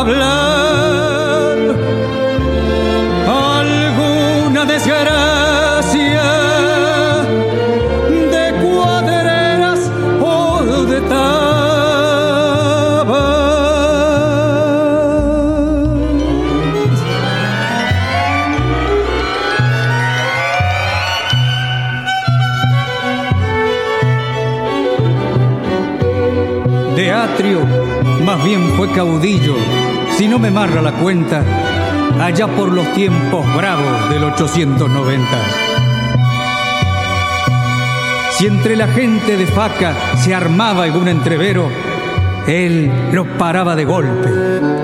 hablar 0.00 0.59
Más 27.42 28.44
bien 28.44 28.60
fue 28.76 28.92
caudillo 28.92 29.54
si 30.18 30.28
no 30.28 30.38
me 30.38 30.50
marra 30.50 30.82
la 30.82 30.92
cuenta, 30.92 31.42
allá 32.20 32.46
por 32.46 32.70
los 32.70 32.92
tiempos 32.92 33.46
bravos 33.56 34.10
del 34.10 34.24
890. 34.24 35.26
Si 38.32 38.46
entre 38.46 38.76
la 38.76 38.88
gente 38.88 39.38
de 39.38 39.46
faca 39.46 39.94
se 40.18 40.34
armaba 40.34 40.84
algún 40.84 41.08
entrevero, 41.08 41.70
él 42.46 42.90
lo 43.10 43.24
paraba 43.38 43.74
de 43.74 43.86
golpe, 43.86 44.28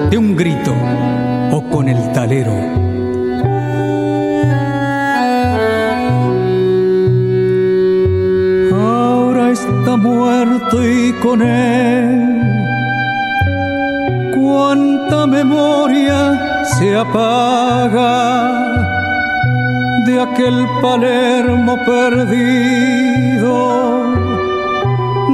de 0.09 0.17
un 0.17 0.35
grito 0.35 0.75
o 1.51 1.69
con 1.69 1.91
el 1.91 2.11
talero. 2.13 2.55
Ahora 8.73 9.51
está 9.51 9.97
muerto 9.99 10.89
y 10.89 11.13
con 11.21 11.43
él 11.43 12.36
cuánta 15.27 15.45
memoria 15.45 16.65
se 16.79 16.97
apaga 16.97 18.55
de 20.07 20.21
aquel 20.21 20.67
Palermo 20.81 21.77
perdido, 21.85 23.55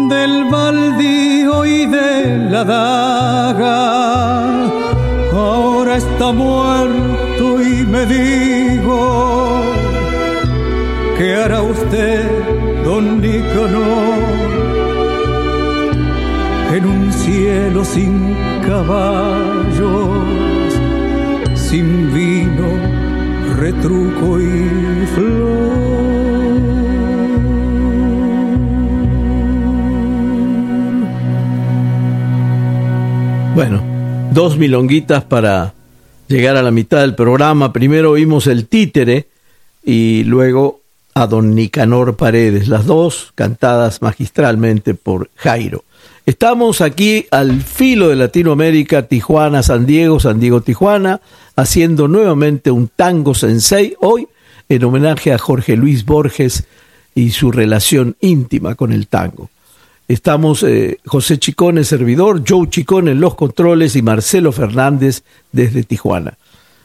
del 0.08 0.44
baldío 0.50 1.64
y 1.64 1.86
de 1.86 2.48
la 2.50 2.64
daga. 2.64 3.92
Ahora 5.32 5.96
está 5.96 6.32
muerto 6.32 7.60
y 7.60 7.86
me 7.86 8.06
digo, 8.06 9.62
¿qué 11.18 11.34
hará 11.34 11.62
usted, 11.62 12.30
don 12.84 13.20
Nicanor? 13.20 14.52
en 16.74 16.86
un 16.86 17.12
cielo 17.12 17.84
sin 17.84 18.34
caballos, 18.66 20.08
sin 21.54 22.12
vino, 22.14 22.68
retruco 23.56 24.40
y 24.40 25.06
flor. 25.14 25.92
Bueno, 33.54 33.82
dos 34.32 34.56
milonguitas 34.56 35.24
para 35.24 35.74
llegar 36.26 36.56
a 36.56 36.62
la 36.62 36.70
mitad 36.70 37.02
del 37.02 37.14
programa. 37.14 37.72
Primero 37.72 38.12
oímos 38.12 38.46
el 38.46 38.66
títere 38.66 39.26
y 39.84 40.24
luego 40.24 40.80
a 41.14 41.26
don 41.26 41.54
Nicanor 41.54 42.16
Paredes, 42.16 42.68
las 42.68 42.86
dos 42.86 43.32
cantadas 43.34 44.00
magistralmente 44.00 44.94
por 44.94 45.28
Jairo. 45.36 45.84
Estamos 46.24 46.80
aquí 46.80 47.26
al 47.32 47.62
filo 47.62 48.08
de 48.08 48.14
Latinoamérica, 48.14 49.08
Tijuana, 49.08 49.64
San 49.64 49.86
Diego, 49.86 50.20
San 50.20 50.38
Diego, 50.38 50.60
Tijuana, 50.60 51.20
haciendo 51.56 52.06
nuevamente 52.06 52.70
un 52.70 52.86
tango 52.86 53.34
sensei, 53.34 53.96
hoy 53.98 54.28
en 54.68 54.84
homenaje 54.84 55.32
a 55.32 55.38
Jorge 55.38 55.76
Luis 55.76 56.04
Borges 56.04 56.62
y 57.16 57.30
su 57.30 57.50
relación 57.50 58.16
íntima 58.20 58.76
con 58.76 58.92
el 58.92 59.08
tango. 59.08 59.50
Estamos 60.06 60.62
eh, 60.62 60.98
José 61.06 61.38
Chicone, 61.38 61.82
servidor, 61.82 62.44
Joe 62.46 62.68
Chicone 62.70 63.10
en 63.10 63.20
los 63.20 63.34
controles 63.34 63.96
y 63.96 64.02
Marcelo 64.02 64.52
Fernández 64.52 65.24
desde 65.50 65.82
Tijuana. 65.82 66.38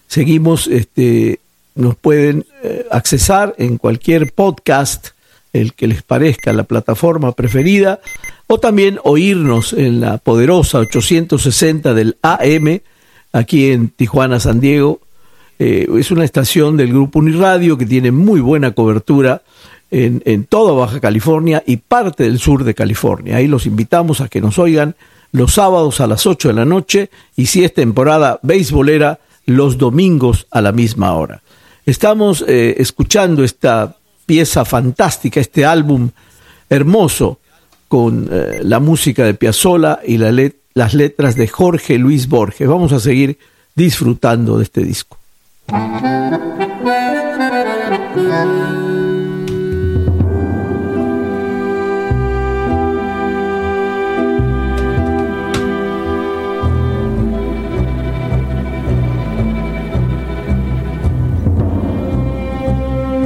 Seguimos, 0.08 0.66
este, 0.66 1.40
nos 1.76 1.96
pueden 1.96 2.44
eh, 2.64 2.88
accesar 2.90 3.54
en 3.60 3.78
cualquier 3.78 4.32
podcast, 4.32 5.10
el 5.54 5.74
que 5.74 5.86
les 5.86 6.02
parezca 6.02 6.54
la 6.54 6.64
plataforma 6.64 7.34
preferida, 7.34 8.00
o 8.48 8.60
también 8.60 9.00
oírnos 9.04 9.74
en 9.74 10.00
la 10.00 10.18
poderosa 10.18 10.80
860 10.80 11.94
del 11.94 12.18
AM, 12.22 12.82
aquí 13.34 13.72
en 13.72 13.90
Tijuana, 13.90 14.40
San 14.40 14.60
Diego. 14.60 15.02
Eh, 15.60 15.88
es 15.98 16.12
una 16.12 16.24
estación 16.24 16.78
del 16.78 16.90
grupo 16.90 17.20
Uniradio 17.20 17.78
que 17.78 17.86
tiene 17.86 18.12
muy 18.12 18.40
buena 18.40 18.72
cobertura 18.72 19.42
en, 19.92 20.22
en 20.26 20.46
toda 20.46 20.74
Baja 20.74 21.00
California 21.00 21.62
y 21.66 21.78
parte 21.78 22.24
del 22.24 22.40
sur 22.40 22.64
de 22.64 22.74
California. 22.74 23.38
Ahí 23.38 23.48
los 23.48 23.66
invitamos 23.66 24.22
a 24.22 24.30
que 24.30 24.40
nos 24.40 24.58
oigan 24.60 24.96
los 25.32 25.54
sábados 25.54 26.00
a 26.00 26.08
las 26.08 26.26
8 26.26 26.50
de 26.50 26.54
la 26.54 26.66
noche 26.66 27.10
y 27.36 27.48
si 27.48 27.64
es 27.64 27.74
temporada 27.74 28.40
beisbolera, 28.44 29.20
los 29.46 29.78
domingos 29.78 30.46
a 30.52 30.62
la 30.62 30.72
misma 30.72 31.14
hora. 31.14 31.42
Estamos 31.86 32.44
eh, 32.48 32.76
escuchando 32.80 33.44
esta 33.44 33.96
pieza 34.26 34.66
fantástica, 34.66 35.40
este 35.40 35.66
álbum 35.66 36.10
hermoso 36.70 37.40
con 37.88 38.30
eh, 38.32 38.60
la 38.64 38.80
música 38.80 39.24
de 39.24 39.34
Piazzolla 39.34 40.00
y 40.06 40.18
las 40.18 40.94
letras 40.94 41.36
de 41.36 41.48
Jorge 41.48 41.98
Luis 41.98 42.28
Borges. 42.28 42.68
Vamos 42.68 42.92
a 42.92 43.00
seguir 43.00 43.38
disfrutando 43.76 44.58
de 44.58 44.64
este 44.64 44.84
disco. 44.84 45.18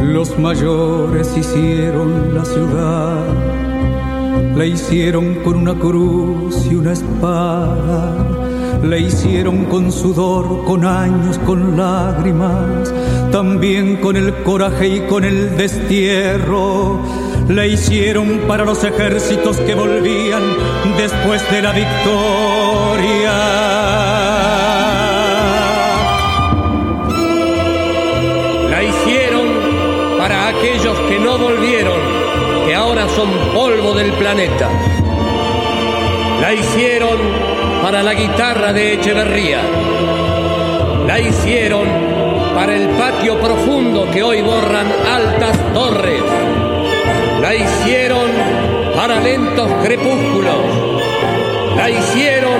Los 0.03 0.37
mayores 0.37 1.35
hicieron 1.35 2.35
la 2.35 2.45
ciudad 2.45 3.60
la 4.55 4.65
hicieron 4.65 5.35
con 5.43 5.55
una 5.55 5.73
cruz 5.73 6.67
y 6.69 6.75
una 6.75 6.93
espada. 6.93 8.15
La 8.83 8.97
hicieron 8.97 9.65
con 9.65 9.91
sudor, 9.91 10.63
con 10.65 10.85
años, 10.85 11.37
con 11.39 11.77
lágrimas, 11.77 12.93
también 13.31 13.97
con 13.97 14.17
el 14.17 14.33
coraje 14.43 14.87
y 14.87 15.01
con 15.01 15.23
el 15.23 15.55
destierro. 15.55 16.99
La 17.47 17.67
hicieron 17.67 18.41
para 18.47 18.65
los 18.65 18.83
ejércitos 18.83 19.57
que 19.57 19.75
volvían 19.75 20.43
después 20.97 21.41
de 21.51 21.61
la 21.61 21.71
victoria. 21.71 23.41
Son 33.09 33.29
polvo 33.53 33.93
del 33.93 34.11
planeta. 34.13 34.69
La 36.39 36.53
hicieron 36.53 37.17
para 37.81 38.03
la 38.03 38.13
guitarra 38.13 38.73
de 38.73 38.93
Echeverría. 38.93 39.59
La 41.07 41.19
hicieron 41.19 41.87
para 42.55 42.75
el 42.75 42.89
patio 42.89 43.39
profundo 43.39 44.09
que 44.11 44.23
hoy 44.23 44.41
borran 44.41 44.87
altas 45.09 45.57
torres. 45.73 46.21
La 47.41 47.55
hicieron 47.55 48.29
para 48.95 49.19
lentos 49.19 49.69
crepúsculos. 49.83 50.65
La 51.75 51.89
hicieron 51.89 52.59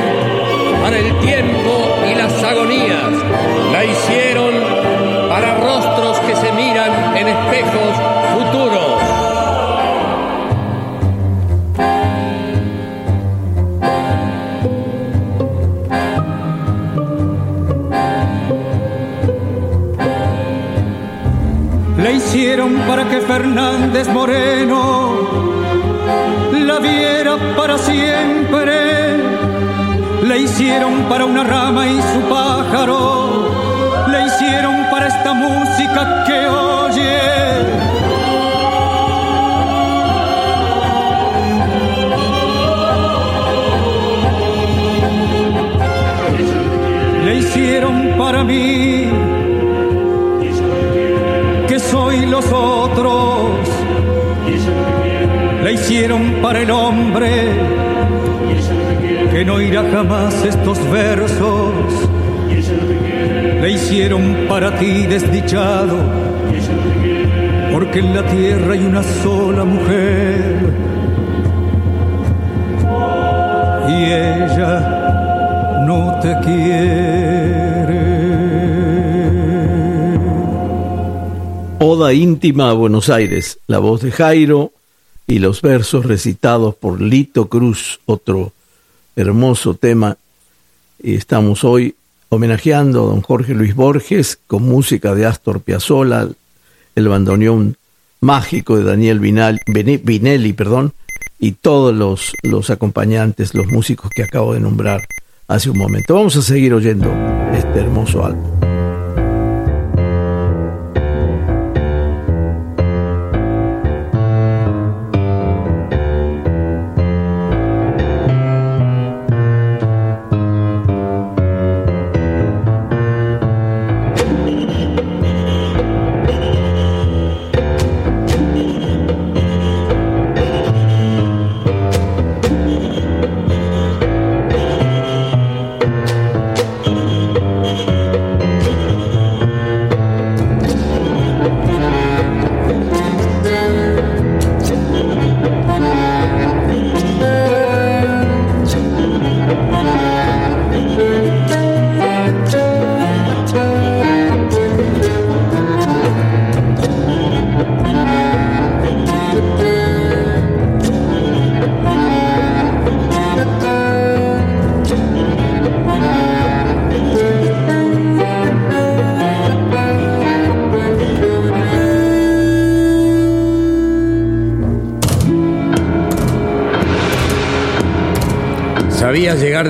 para 0.81 0.97
el 0.97 1.19
tiempo 1.19 1.95
y 2.09 2.15
las 2.15 2.43
agonías. 2.43 3.11
La 3.71 3.85
hicieron 3.85 4.53
para 5.29 5.55
rostros 5.55 6.19
que 6.19 6.35
se 6.35 6.51
miran 6.53 7.15
en 7.15 7.27
espejos 7.27 7.95
futuros. 8.33 9.10
Hicieron 22.33 22.75
para 22.87 23.09
que 23.09 23.19
Fernández 23.19 24.07
Moreno 24.07 25.11
la 26.53 26.79
viera 26.79 27.35
para 27.57 27.77
siempre. 27.77 29.17
Le 30.23 30.37
hicieron 30.39 30.93
para 31.09 31.25
una 31.25 31.43
rama 31.43 31.85
y 31.87 32.01
su 32.01 32.21
pájaro. 32.29 33.49
Le 34.07 34.27
hicieron 34.27 34.75
para 34.89 35.07
esta 35.07 35.33
música 35.33 36.23
que 36.25 36.47
oye. 36.47 37.21
Hicieron 47.39 48.15
para 48.17 48.43
mí 48.45 49.40
soy 51.91 52.25
los 52.25 52.45
otros. 52.51 53.69
Le 55.63 55.73
hicieron 55.73 56.41
para 56.41 56.61
el 56.61 56.71
hombre 56.71 57.29
que 59.31 59.45
no 59.45 59.61
irá 59.61 59.83
jamás 59.91 60.33
estos 60.43 60.79
versos. 60.89 61.71
Le 63.61 63.71
hicieron 63.71 64.47
para 64.49 64.71
ti 64.79 65.05
desdichado, 65.05 65.97
porque 67.71 67.99
en 67.99 68.15
la 68.15 68.23
tierra 68.23 68.73
hay 68.73 68.83
una 68.85 69.03
sola 69.03 69.63
mujer. 69.63 70.73
Y 73.87 74.03
ella 74.03 75.83
no 75.85 76.19
te 76.21 76.35
quiere. 76.43 77.70
Oda 81.83 82.13
íntima 82.13 82.69
a 82.69 82.73
Buenos 82.73 83.09
Aires, 83.09 83.57
la 83.65 83.79
voz 83.79 84.01
de 84.01 84.11
Jairo 84.11 84.71
y 85.25 85.39
los 85.39 85.63
versos 85.63 86.05
recitados 86.05 86.75
por 86.75 87.01
Lito 87.01 87.49
Cruz, 87.49 87.99
otro 88.05 88.53
hermoso 89.15 89.73
tema. 89.73 90.15
Y 91.01 91.15
estamos 91.15 91.63
hoy 91.63 91.95
homenajeando 92.29 93.01
a 93.01 93.07
don 93.07 93.21
Jorge 93.21 93.55
Luis 93.55 93.73
Borges 93.73 94.37
con 94.45 94.61
música 94.61 95.15
de 95.15 95.25
Astor 95.25 95.61
Piazzolla, 95.61 96.29
el 96.95 97.07
bandoneón 97.07 97.77
mágico 98.19 98.77
de 98.77 98.83
Daniel 98.83 99.19
Vinelli, 99.19 100.53
perdón, 100.53 100.93
y 101.39 101.53
todos 101.53 101.95
los 102.43 102.69
acompañantes, 102.69 103.55
los 103.55 103.65
músicos 103.65 104.11
que 104.15 104.21
acabo 104.21 104.53
de 104.53 104.59
nombrar 104.59 105.07
hace 105.47 105.71
un 105.71 105.79
momento. 105.79 106.13
Vamos 106.13 106.35
a 106.35 106.43
seguir 106.43 106.75
oyendo 106.75 107.11
este 107.55 107.79
hermoso 107.79 108.23
álbum. 108.23 108.70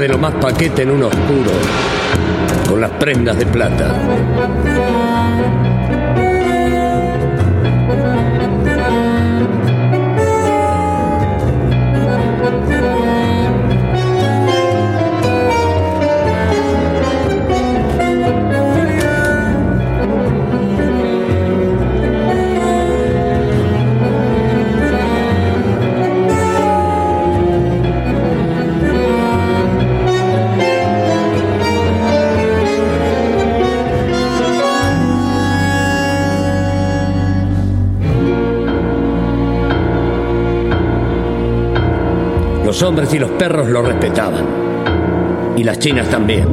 De 0.02 0.08
lo 0.08 0.18
más 0.18 0.34
paquete 0.34 0.82
en 0.82 0.90
un 0.90 1.04
oscuro, 1.04 1.52
con 2.68 2.82
las 2.82 2.90
prendas 2.90 3.38
de 3.38 3.46
plata. 3.46 3.96
Los 42.82 42.89
hombres 42.89 43.13
y 43.13 43.20
los 43.20 43.30
perros 43.30 43.70
lo 43.70 43.84
respetaban. 43.84 44.44
Y 45.56 45.63
las 45.63 45.78
chinas 45.78 46.10
también. 46.10 46.48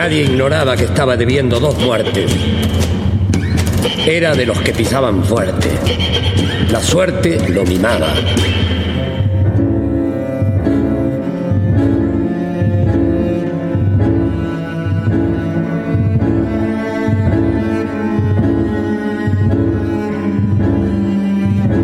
Nadie 0.00 0.22
ignoraba 0.22 0.76
que 0.76 0.84
estaba 0.84 1.16
debiendo 1.16 1.58
dos 1.58 1.76
muertes. 1.80 2.30
Era 4.06 4.32
de 4.32 4.46
los 4.46 4.56
que 4.60 4.72
pisaban 4.72 5.24
fuerte. 5.24 5.70
La 6.70 6.80
suerte 6.80 7.48
lo 7.48 7.64
mimaba. 7.64 8.06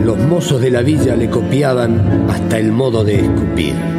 Los 0.04 0.18
mozos 0.18 0.60
de 0.60 0.70
la 0.70 0.82
villa 0.82 1.16
le 1.16 1.28
copiaban 1.28 2.30
hasta 2.30 2.58
el 2.58 2.70
modo 2.70 3.02
de 3.02 3.16
escupir. 3.16 3.93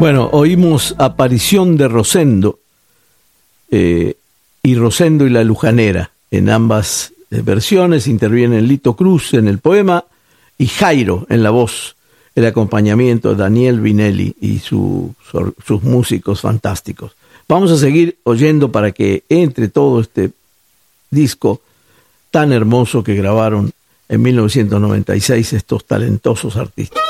Bueno, 0.00 0.30
oímos 0.32 0.94
Aparición 0.96 1.76
de 1.76 1.86
Rosendo 1.86 2.58
eh, 3.70 4.14
y 4.62 4.74
Rosendo 4.74 5.26
y 5.26 5.30
la 5.30 5.44
Lujanera. 5.44 6.10
En 6.30 6.48
ambas 6.48 7.12
eh, 7.30 7.42
versiones 7.42 8.06
intervienen 8.06 8.66
Lito 8.66 8.96
Cruz 8.96 9.34
en 9.34 9.46
el 9.46 9.58
poema 9.58 10.06
y 10.56 10.68
Jairo 10.68 11.26
en 11.28 11.42
la 11.42 11.50
voz, 11.50 11.96
el 12.34 12.46
acompañamiento 12.46 13.28
de 13.28 13.42
Daniel 13.42 13.80
Vinelli 13.80 14.34
y 14.40 14.60
sus 14.60 15.12
músicos 15.82 16.40
fantásticos. 16.40 17.12
Vamos 17.46 17.70
a 17.70 17.76
seguir 17.76 18.16
oyendo 18.22 18.72
para 18.72 18.92
que 18.92 19.24
entre 19.28 19.68
todo 19.68 20.00
este 20.00 20.30
disco 21.10 21.60
tan 22.30 22.54
hermoso 22.54 23.04
que 23.04 23.14
grabaron 23.16 23.70
en 24.08 24.22
1996 24.22 25.52
estos 25.52 25.84
talentosos 25.84 26.56
artistas. 26.56 27.02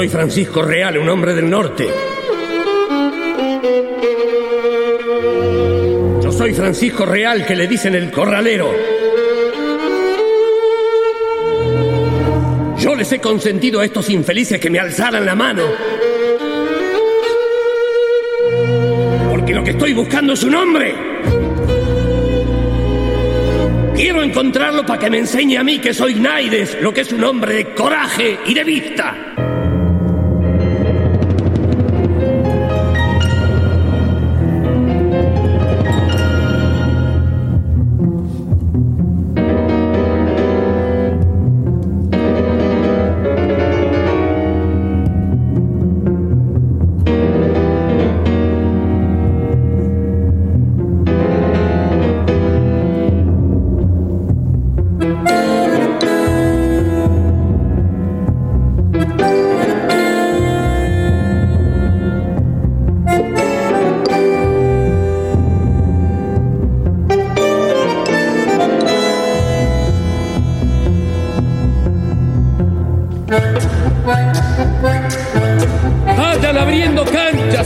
Soy 0.00 0.08
Francisco 0.08 0.62
Real, 0.62 0.96
un 0.96 1.10
hombre 1.10 1.34
del 1.34 1.50
norte. 1.50 1.86
Yo 6.22 6.32
soy 6.32 6.54
Francisco 6.54 7.04
Real, 7.04 7.44
que 7.44 7.54
le 7.54 7.66
dicen 7.66 7.94
el 7.94 8.10
corralero. 8.10 8.72
Yo 12.78 12.94
les 12.94 13.12
he 13.12 13.20
consentido 13.20 13.80
a 13.80 13.84
estos 13.84 14.08
infelices 14.08 14.58
que 14.58 14.70
me 14.70 14.78
alzaran 14.78 15.26
la 15.26 15.34
mano. 15.34 15.64
Porque 19.28 19.52
lo 19.52 19.62
que 19.62 19.72
estoy 19.72 19.92
buscando 19.92 20.32
es 20.32 20.42
un 20.44 20.54
hombre. 20.54 20.94
Quiero 23.94 24.22
encontrarlo 24.22 24.86
para 24.86 24.98
que 24.98 25.10
me 25.10 25.18
enseñe 25.18 25.58
a 25.58 25.62
mí 25.62 25.78
que 25.78 25.92
soy 25.92 26.14
Naides, 26.14 26.78
lo 26.80 26.94
que 26.94 27.02
es 27.02 27.12
un 27.12 27.22
hombre 27.22 27.52
de 27.52 27.74
coraje 27.74 28.38
y 28.46 28.54
de 28.54 28.64
vista. 28.64 29.49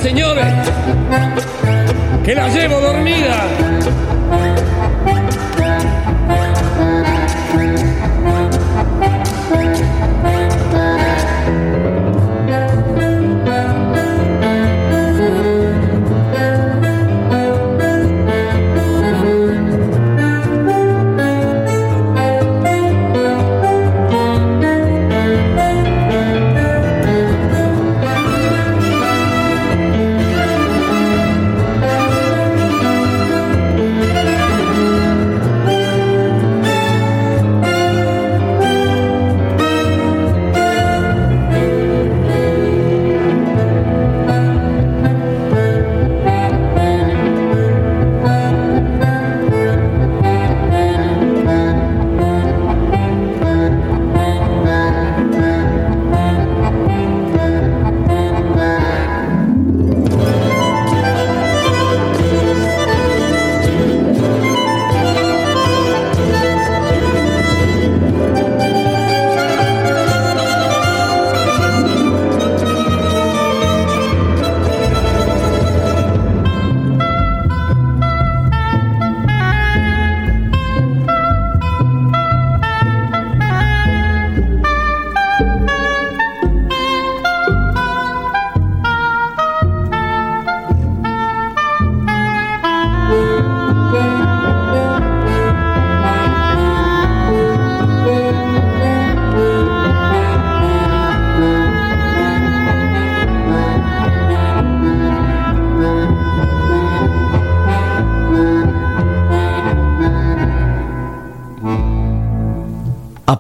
señores, 0.05 0.45
que 2.23 2.35
la 2.35 2.47
llevo 2.51 2.79
dormida. 2.79 3.47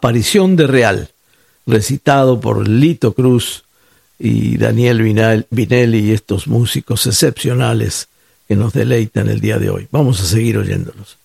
Aparición 0.05 0.55
de 0.55 0.66
Real, 0.66 1.09
recitado 1.66 2.38
por 2.38 2.68
Lito 2.68 3.14
Cruz 3.14 3.64
y 4.18 4.59
Daniel 4.59 5.00
Vinelli 5.48 5.98
y 6.00 6.12
estos 6.12 6.46
músicos 6.46 7.07
excepcionales 7.07 8.09
que 8.46 8.55
nos 8.55 8.74
deleitan 8.74 9.30
el 9.30 9.40
día 9.40 9.59
de 9.59 9.70
hoy. 9.70 9.88
Vamos 9.90 10.20
a 10.20 10.26
seguir 10.26 10.59
oyéndolos. 10.59 11.16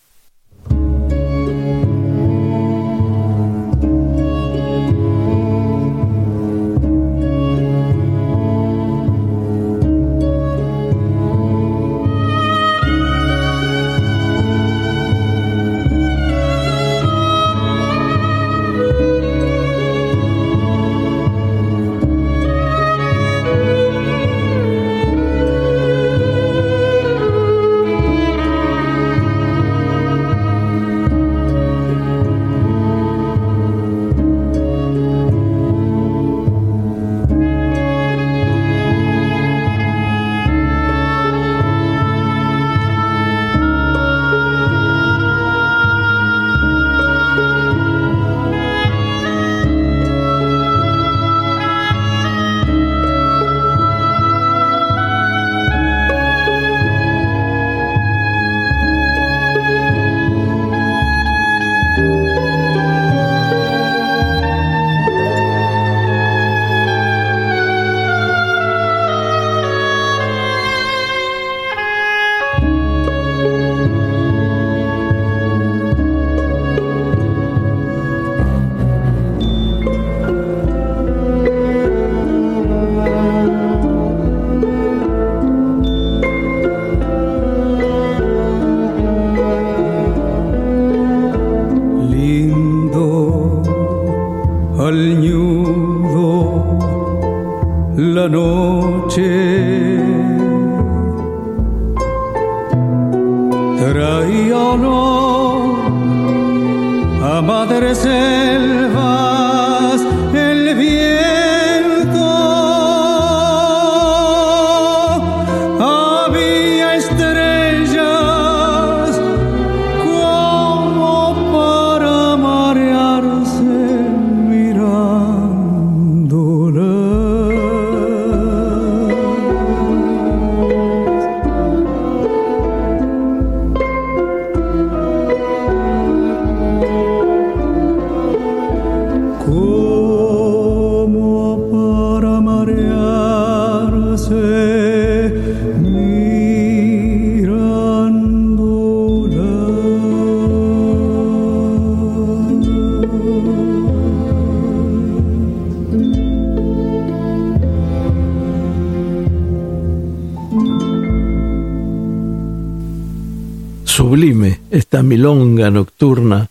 Sublime 164.00 164.62
esta 164.72 165.04
milonga 165.04 165.70
nocturna 165.70 166.50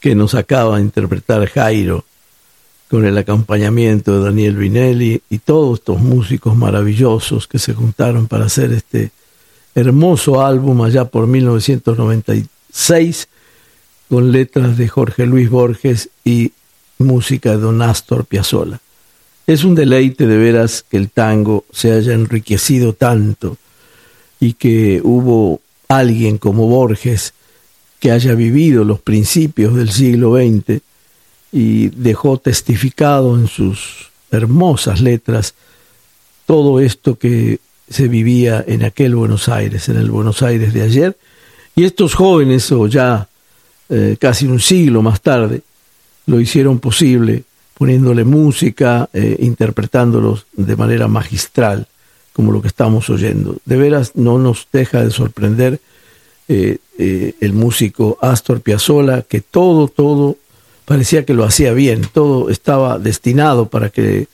que 0.00 0.16
nos 0.16 0.34
acaba 0.34 0.78
de 0.78 0.82
interpretar 0.82 1.46
Jairo 1.46 2.04
con 2.90 3.06
el 3.06 3.16
acompañamiento 3.16 4.18
de 4.18 4.24
Daniel 4.24 4.56
Vinelli 4.56 5.22
y 5.30 5.38
todos 5.38 5.78
estos 5.78 6.00
músicos 6.00 6.56
maravillosos 6.56 7.46
que 7.46 7.60
se 7.60 7.72
juntaron 7.72 8.26
para 8.26 8.46
hacer 8.46 8.72
este 8.72 9.12
hermoso 9.76 10.44
álbum 10.44 10.82
allá 10.82 11.04
por 11.04 11.28
1996 11.28 13.28
con 14.08 14.32
letras 14.32 14.76
de 14.76 14.88
Jorge 14.88 15.26
Luis 15.26 15.50
Borges 15.50 16.08
y 16.24 16.50
música 16.98 17.52
de 17.52 17.58
Don 17.58 17.80
Astor 17.80 18.24
Piazzolla. 18.24 18.80
Es 19.46 19.62
un 19.62 19.76
deleite 19.76 20.26
de 20.26 20.36
veras 20.36 20.84
que 20.90 20.96
el 20.96 21.10
tango 21.10 21.64
se 21.70 21.92
haya 21.92 22.12
enriquecido 22.12 22.92
tanto 22.92 23.56
y 24.40 24.54
que 24.54 25.00
hubo 25.04 25.61
alguien 25.98 26.38
como 26.38 26.66
Borges 26.66 27.34
que 28.00 28.10
haya 28.10 28.34
vivido 28.34 28.84
los 28.84 29.00
principios 29.00 29.74
del 29.74 29.90
siglo 29.90 30.36
XX 30.36 30.80
y 31.52 31.88
dejó 31.88 32.38
testificado 32.38 33.36
en 33.36 33.46
sus 33.46 34.10
hermosas 34.30 35.00
letras 35.00 35.54
todo 36.46 36.80
esto 36.80 37.16
que 37.16 37.60
se 37.88 38.08
vivía 38.08 38.64
en 38.66 38.84
aquel 38.84 39.14
Buenos 39.14 39.48
Aires, 39.48 39.88
en 39.88 39.98
el 39.98 40.10
Buenos 40.10 40.42
Aires 40.42 40.72
de 40.72 40.82
ayer. 40.82 41.16
Y 41.76 41.84
estos 41.84 42.14
jóvenes, 42.14 42.72
o 42.72 42.86
ya 42.86 43.28
eh, 43.88 44.16
casi 44.18 44.46
un 44.46 44.60
siglo 44.60 45.02
más 45.02 45.20
tarde, 45.20 45.62
lo 46.26 46.40
hicieron 46.40 46.78
posible 46.78 47.44
poniéndole 47.74 48.24
música, 48.24 49.08
eh, 49.12 49.36
interpretándolos 49.40 50.46
de 50.52 50.76
manera 50.76 51.08
magistral, 51.08 51.86
como 52.32 52.52
lo 52.52 52.62
que 52.62 52.68
estamos 52.68 53.10
oyendo. 53.10 53.56
De 53.64 53.76
veras 53.76 54.12
no 54.14 54.38
nos 54.38 54.68
deja 54.72 55.04
de 55.04 55.10
sorprender 55.10 55.80
eh, 56.48 56.78
eh, 56.98 57.34
el 57.40 57.52
músico 57.52 58.18
Astor 58.20 58.60
Piazzolla, 58.60 59.22
que 59.22 59.40
todo, 59.40 59.88
todo 59.88 60.36
parecía 60.84 61.24
que 61.24 61.34
lo 61.34 61.44
hacía 61.44 61.72
bien, 61.72 62.02
todo 62.12 62.50
estaba 62.50 62.98
destinado 62.98 63.66
para 63.66 63.90
que 63.90 64.28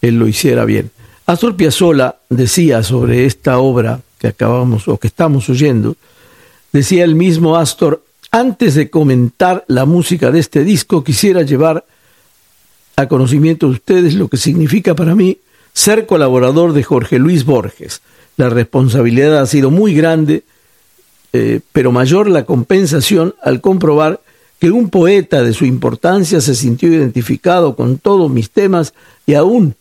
él 0.00 0.18
lo 0.18 0.26
hiciera 0.26 0.64
bien. 0.64 0.90
Astor 1.26 1.56
Piazzolla 1.56 2.16
decía 2.28 2.82
sobre 2.82 3.26
esta 3.26 3.58
obra 3.58 4.00
que 4.18 4.28
acabamos 4.28 4.88
o 4.88 4.98
que 4.98 5.06
estamos 5.06 5.48
oyendo, 5.48 5.96
decía 6.72 7.04
el 7.04 7.14
mismo 7.14 7.56
Astor, 7.56 8.02
antes 8.32 8.74
de 8.74 8.90
comentar 8.90 9.64
la 9.66 9.84
música 9.84 10.30
de 10.30 10.38
este 10.38 10.64
disco, 10.64 11.04
quisiera 11.04 11.42
llevar 11.42 11.84
a 12.96 13.06
conocimiento 13.08 13.66
de 13.66 13.72
ustedes 13.72 14.14
lo 14.14 14.28
que 14.28 14.36
significa 14.36 14.94
para 14.94 15.14
mí 15.14 15.38
ser 15.72 16.06
colaborador 16.06 16.72
de 16.72 16.82
Jorge 16.82 17.18
Luis 17.18 17.44
Borges. 17.44 18.00
La 18.36 18.48
responsabilidad 18.48 19.38
ha 19.38 19.46
sido 19.46 19.70
muy 19.70 19.94
grande, 19.94 20.44
eh, 21.32 21.60
pero 21.72 21.92
mayor 21.92 22.28
la 22.28 22.44
compensación 22.44 23.34
al 23.42 23.60
comprobar 23.60 24.20
que 24.58 24.70
un 24.70 24.90
poeta 24.90 25.42
de 25.42 25.54
su 25.54 25.64
importancia 25.64 26.40
se 26.40 26.54
sintió 26.54 26.88
identificado 26.90 27.76
con 27.76 27.98
todos 27.98 28.30
mis 28.30 28.50
temas 28.50 28.92
y 29.26 29.34
aún 29.34 29.74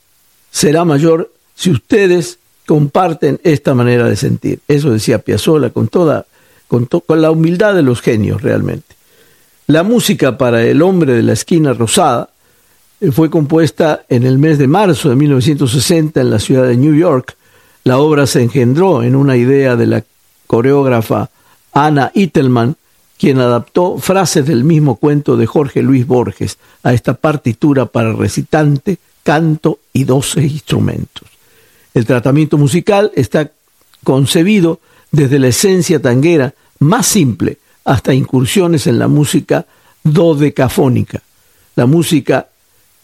será 0.51 0.85
mayor 0.85 1.31
si 1.53 1.69
ustedes 1.71 2.39
comparten 2.65 3.39
esta 3.43 3.73
manera 3.73 4.07
de 4.07 4.15
sentir. 4.15 4.59
Eso 4.67 4.91
decía 4.91 5.19
Piazzolla 5.19 5.71
con 5.71 5.87
toda 5.87 6.25
con, 6.69 6.87
la 7.21 7.31
humildad 7.31 7.73
de 7.73 7.81
los 7.81 7.99
genios 7.99 8.41
realmente. 8.41 8.95
La 9.67 9.83
música 9.83 10.37
para 10.37 10.63
el 10.63 10.81
hombre 10.81 11.13
de 11.13 11.23
la 11.23 11.33
esquina 11.33 11.73
rosada 11.73 12.29
fue 13.11 13.29
compuesta 13.29 14.03
en 14.09 14.23
el 14.23 14.37
mes 14.37 14.57
de 14.57 14.67
marzo 14.67 15.09
de 15.09 15.15
1960 15.15 16.19
en 16.19 16.29
la 16.29 16.39
ciudad 16.39 16.67
de 16.67 16.77
New 16.77 16.95
York. 16.95 17.35
La 17.83 17.97
obra 17.97 18.27
se 18.27 18.43
engendró 18.43 19.03
en 19.03 19.15
una 19.15 19.37
idea 19.37 19.75
de 19.75 19.87
la 19.87 20.03
coreógrafa 20.47 21.29
Anna 21.71 22.11
Ittelman, 22.13 22.75
quien 23.17 23.39
adaptó 23.39 23.97
frases 23.97 24.45
del 24.45 24.63
mismo 24.63 24.95
cuento 24.95 25.37
de 25.37 25.45
Jorge 25.45 25.81
Luis 25.81 26.05
Borges 26.05 26.57
a 26.83 26.93
esta 26.93 27.13
partitura 27.13 27.85
para 27.85 28.13
recitante, 28.13 28.97
canto 29.23 29.79
y 29.93 30.03
doce 30.03 30.41
instrumentos. 30.41 31.27
El 31.93 32.05
tratamiento 32.05 32.57
musical 32.57 33.11
está 33.15 33.51
concebido 34.03 34.79
desde 35.11 35.39
la 35.39 35.47
esencia 35.47 36.01
tanguera 36.01 36.53
más 36.79 37.07
simple 37.07 37.57
hasta 37.83 38.13
incursiones 38.13 38.87
en 38.87 38.99
la 38.99 39.07
música 39.07 39.65
dodecafónica. 40.03 41.21
La 41.75 41.85
música 41.85 42.47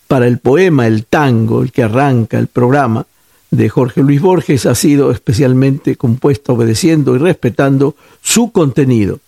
para 0.08 0.28
el 0.28 0.40
poema 0.40 0.88
El 0.88 1.06
tango, 1.06 1.62
el 1.62 1.72
que 1.72 1.84
arranca 1.84 2.38
el 2.38 2.48
programa 2.48 3.06
de 3.52 3.70
Jorge 3.70 4.02
Luis 4.02 4.22
Borges, 4.22 4.66
ha 4.66 4.76
sido 4.76 5.12
especialmente 5.12 5.96
compuesta 5.96 6.54
obedeciendo 6.54 7.16
y 7.16 7.20
respetando 7.20 7.96
su 8.22 8.52
contenido. 8.52 9.20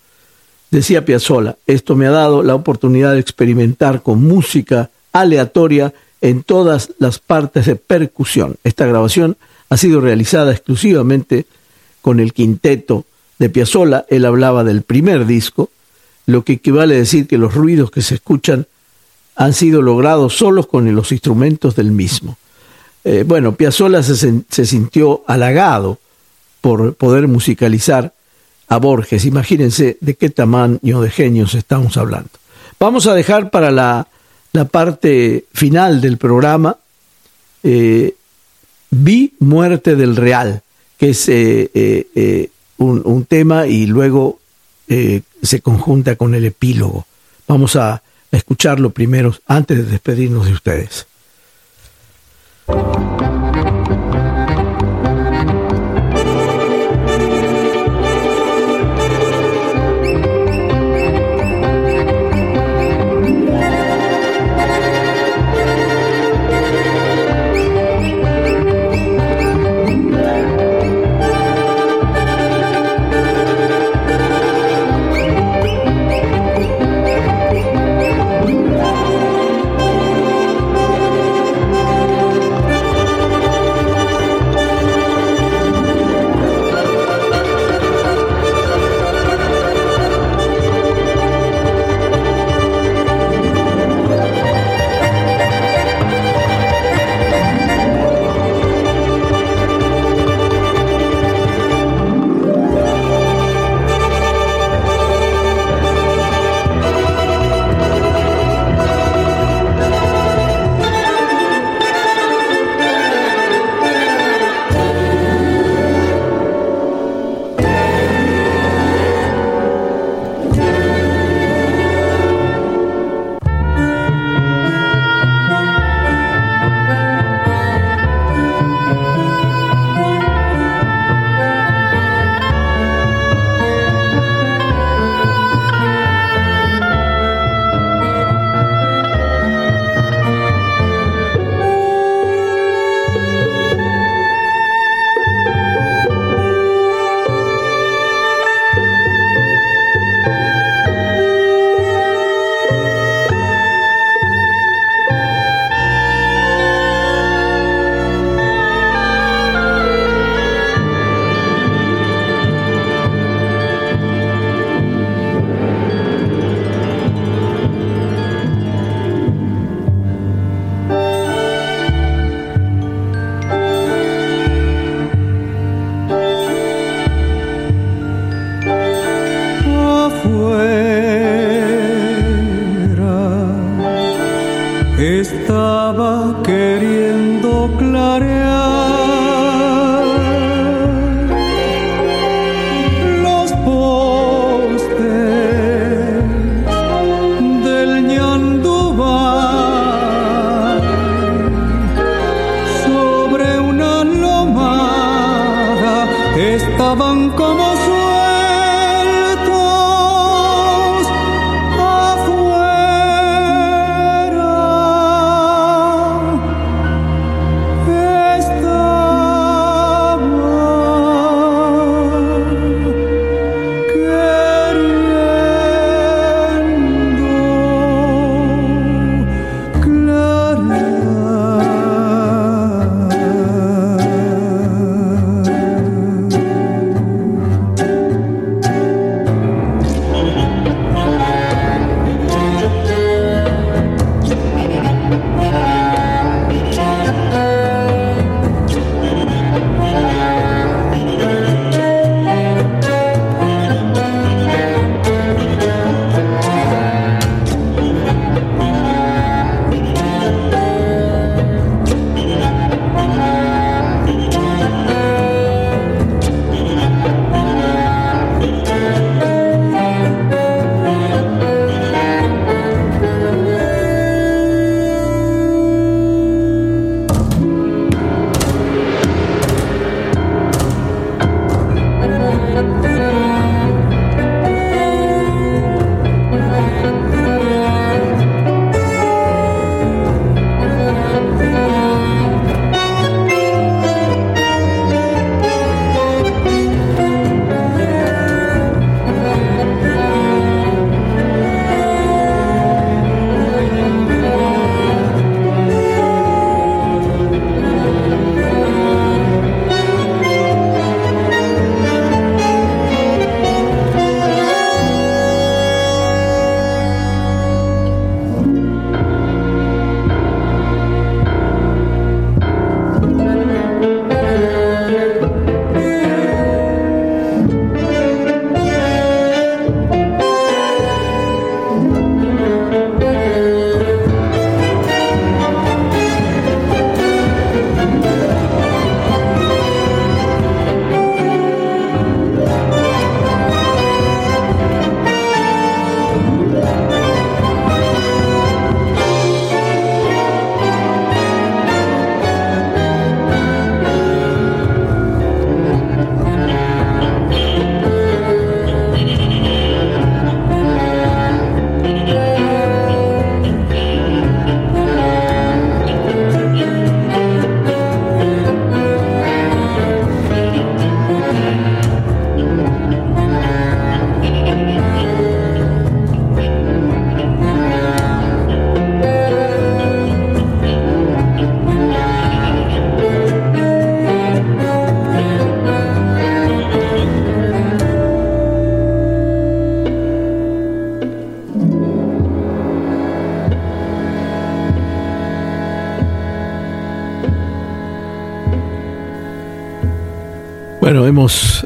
Decía 0.70 1.06
Piazzolla, 1.06 1.58
esto 1.66 1.96
me 1.96 2.08
ha 2.08 2.12
dado 2.12 2.44
la 2.44 2.56
oportunidad 2.56 3.14
de 3.14 3.20
experimentar 3.20 4.02
con 4.02 4.24
música 4.24 4.90
aleatoria 5.14 5.94
en 6.22 6.44
todas 6.44 6.92
las 7.00 7.20
partes 7.20 7.66
de 7.68 7.76
percusión. 7.76 8.58
Esta 8.64 8.86
grabación 8.86 9.38
ha 9.70 9.78
sido 9.78 10.02
realizada 10.02 10.52
exclusivamente 10.52 11.46
con 12.02 12.20
el 12.20 12.34
quinteto 12.34 13.06
de 13.40 13.50
Piazzolla. 13.50 14.06
Él 14.10 14.26
hablaba 14.26 14.64
del 14.64 14.82
primer 14.82 15.26
disco, 15.26 15.70
lo 16.26 16.44
que 16.44 16.54
equivale 16.54 16.96
a 16.96 17.00
decir 17.00 17.28
que 17.28 17.38
los 17.38 17.54
ruidos 17.54 17.92
que 17.92 18.02
se 18.02 18.16
escuchan 18.16 18.68
han 19.38 19.54
sido 19.54 19.84
logrados 19.84 20.36
solos 20.36 20.66
con 20.66 20.94
los 20.94 21.12
instrumentos 21.12 21.76
del 21.76 21.92
mismo. 21.92 22.38
Eh, 23.04 23.24
bueno, 23.26 23.54
Piazzolla 23.56 24.02
se, 24.02 24.16
se, 24.50 24.66
sintió 24.66 25.24
halagado 25.28 26.00
por 26.60 26.96
poder 26.96 27.28
musicalizar 27.28 28.14
a 28.68 28.78
Borges. 28.78 29.26
Imagínense 29.26 29.98
de 30.02 30.16
qué 30.16 30.32
tamaño 30.32 31.02
de 31.02 31.12
genios 31.12 31.54
estamos 31.54 31.98
hablando. 31.98 32.32
Vamos 32.80 33.06
a 33.06 33.14
dejar 33.14 33.52
para 33.52 33.72
la, 33.72 34.08
parte 34.72 35.46
final 35.54 36.02
del 36.02 36.18
programa 36.18 36.78
eh, 37.62 38.16
Vi 38.90 39.36
Muerte 39.38 39.96
del 39.96 40.16
Real, 40.16 40.64
que 40.98 41.12
es 41.12 41.30
eh, 41.30 42.50
un, 42.78 43.26
tema 43.26 43.68
y 43.68 43.86
luego 43.86 44.40
se 44.88 45.62
conjunta 45.62 46.16
con 46.16 46.34
el 46.34 46.46
epílogo. 46.46 47.06
Vamos 47.48 47.76
a 47.76 48.02
escucharlo 48.32 48.92
primero 48.92 49.34
antes 49.48 49.78
de 49.78 49.84
despedirnos 49.84 50.46
de 50.46 50.54
ustedes. 50.54 51.08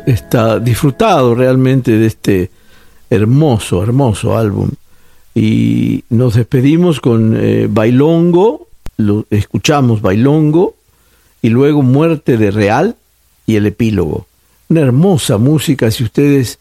Está, 0.05 0.59
disfrutado 0.59 1.35
realmente 1.35 1.97
de 1.97 2.07
este 2.07 2.51
hermoso, 3.09 3.83
hermoso 3.83 4.37
álbum. 4.37 4.69
Y 5.33 6.03
nos 6.09 6.35
despedimos 6.35 6.99
con 6.99 7.35
eh, 7.37 7.67
Bailongo, 7.69 8.67
lo, 8.97 9.25
escuchamos 9.29 10.01
Bailongo, 10.01 10.75
y 11.41 11.49
luego 11.49 11.81
Muerte 11.81 12.37
de 12.37 12.51
Real 12.51 12.95
y 13.45 13.55
el 13.55 13.65
epílogo. 13.65 14.27
Una 14.69 14.81
hermosa 14.81 15.37
música, 15.37 15.89
si 15.91 16.03
ustedes 16.03 16.59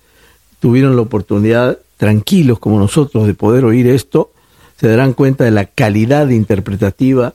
tuvieron 0.59 0.97
la 0.97 1.03
oportunidad, 1.03 1.79
tranquilos 1.97 2.59
como 2.59 2.79
nosotros, 2.79 3.27
de 3.27 3.35
poder 3.35 3.65
oír 3.65 3.87
esto, 3.87 4.31
se 4.79 4.89
darán 4.89 5.13
cuenta 5.13 5.45
de 5.45 5.51
la 5.51 5.67
calidad 5.67 6.29
interpretativa 6.31 7.35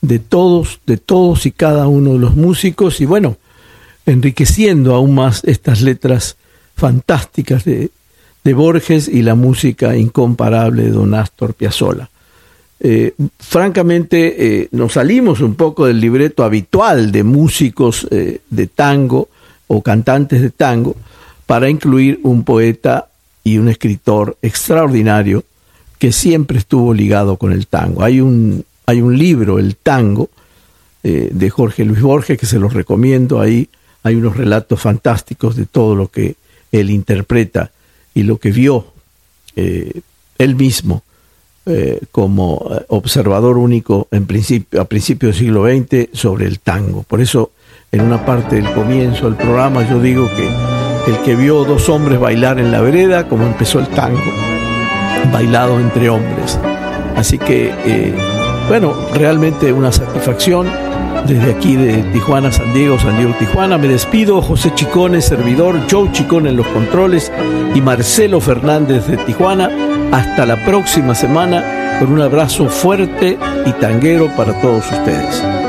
de 0.00 0.18
todos, 0.18 0.80
de 0.86 0.96
todos 0.96 1.46
y 1.46 1.50
cada 1.50 1.88
uno 1.88 2.12
de 2.12 2.18
los 2.18 2.36
músicos. 2.36 3.00
Y 3.00 3.06
bueno, 3.06 3.36
enriqueciendo 4.06 4.94
aún 4.94 5.14
más 5.14 5.42
estas 5.44 5.80
letras 5.82 6.36
fantásticas 6.76 7.64
de, 7.64 7.90
Borges 8.44 9.08
y 9.08 9.22
la 9.22 9.34
música 9.34 9.96
incomparable 9.96 10.82
de 10.82 10.90
Don 10.90 11.14
Astor 11.14 11.54
Piazzolla. 11.54 12.10
Eh, 12.78 13.14
francamente, 13.38 14.62
eh, 14.62 14.68
nos 14.72 14.92
salimos 14.92 15.40
un 15.40 15.54
poco 15.54 15.86
del 15.86 15.98
libreto 15.98 16.44
habitual 16.44 17.10
de 17.10 17.22
músicos 17.22 18.06
eh, 18.10 18.40
de 18.50 18.66
tango 18.66 19.30
o 19.66 19.80
cantantes 19.80 20.42
de 20.42 20.50
tango 20.50 20.94
para 21.46 21.70
incluir 21.70 22.20
un 22.22 22.44
poeta 22.44 23.08
y 23.42 23.56
un 23.56 23.70
escritor 23.70 24.36
extraordinario 24.42 25.44
que 25.98 26.12
siempre 26.12 26.58
estuvo 26.58 26.92
ligado 26.92 27.38
con 27.38 27.50
el 27.50 27.66
tango. 27.66 28.02
Hay 28.02 28.20
un, 28.20 28.66
hay 28.84 29.00
un 29.00 29.16
libro, 29.16 29.58
El 29.58 29.76
Tango, 29.76 30.28
de 31.02 31.50
Jorge 31.50 31.84
Luis 31.84 32.00
Borges, 32.00 32.38
que 32.38 32.46
se 32.46 32.58
los 32.58 32.72
recomiendo 32.72 33.38
ahí 33.38 33.68
hay 34.04 34.14
unos 34.14 34.36
relatos 34.36 34.80
fantásticos 34.80 35.56
de 35.56 35.66
todo 35.66 35.96
lo 35.96 36.08
que 36.08 36.36
él 36.70 36.90
interpreta 36.90 37.70
y 38.14 38.22
lo 38.22 38.38
que 38.38 38.52
vio 38.52 38.86
eh, 39.56 40.00
él 40.38 40.54
mismo 40.54 41.02
eh, 41.66 42.00
como 42.12 42.68
eh, 42.70 42.84
observador 42.88 43.56
único 43.56 44.06
en 44.10 44.26
principio, 44.26 44.82
a 44.82 44.84
principios 44.84 45.34
del 45.34 45.46
siglo 45.46 45.64
XX 45.64 46.16
sobre 46.16 46.46
el 46.46 46.60
tango. 46.60 47.02
Por 47.04 47.22
eso 47.22 47.52
en 47.90 48.02
una 48.02 48.24
parte 48.26 48.56
del 48.56 48.70
comienzo 48.74 49.24
del 49.24 49.36
programa 49.36 49.88
yo 49.88 50.00
digo 50.00 50.28
que 50.36 51.10
el 51.10 51.18
que 51.24 51.34
vio 51.34 51.64
dos 51.64 51.88
hombres 51.88 52.20
bailar 52.20 52.58
en 52.58 52.70
la 52.70 52.82
vereda, 52.82 53.26
como 53.26 53.46
empezó 53.46 53.78
el 53.78 53.88
tango, 53.88 54.20
bailado 55.32 55.80
entre 55.80 56.10
hombres. 56.10 56.58
Así 57.16 57.38
que 57.38 58.12
bueno, 58.68 58.94
realmente 59.14 59.72
una 59.72 59.92
satisfacción 59.92 60.66
desde 61.26 61.52
aquí 61.52 61.76
de 61.76 62.02
Tijuana, 62.12 62.52
San 62.52 62.72
Diego, 62.72 62.98
San 62.98 63.16
Diego, 63.16 63.34
Tijuana. 63.38 63.78
Me 63.78 63.88
despido, 63.88 64.42
José 64.42 64.72
Chicone, 64.74 65.20
servidor, 65.20 65.80
Joe 65.90 66.10
Chicón 66.12 66.46
en 66.46 66.56
los 66.56 66.66
controles 66.68 67.32
y 67.74 67.80
Marcelo 67.80 68.40
Fernández 68.40 69.06
de 69.06 69.16
Tijuana. 69.18 69.70
Hasta 70.12 70.46
la 70.46 70.64
próxima 70.64 71.14
semana 71.14 71.98
con 71.98 72.12
un 72.12 72.20
abrazo 72.20 72.68
fuerte 72.68 73.38
y 73.66 73.72
tanguero 73.72 74.28
para 74.36 74.60
todos 74.60 74.84
ustedes. 74.90 75.63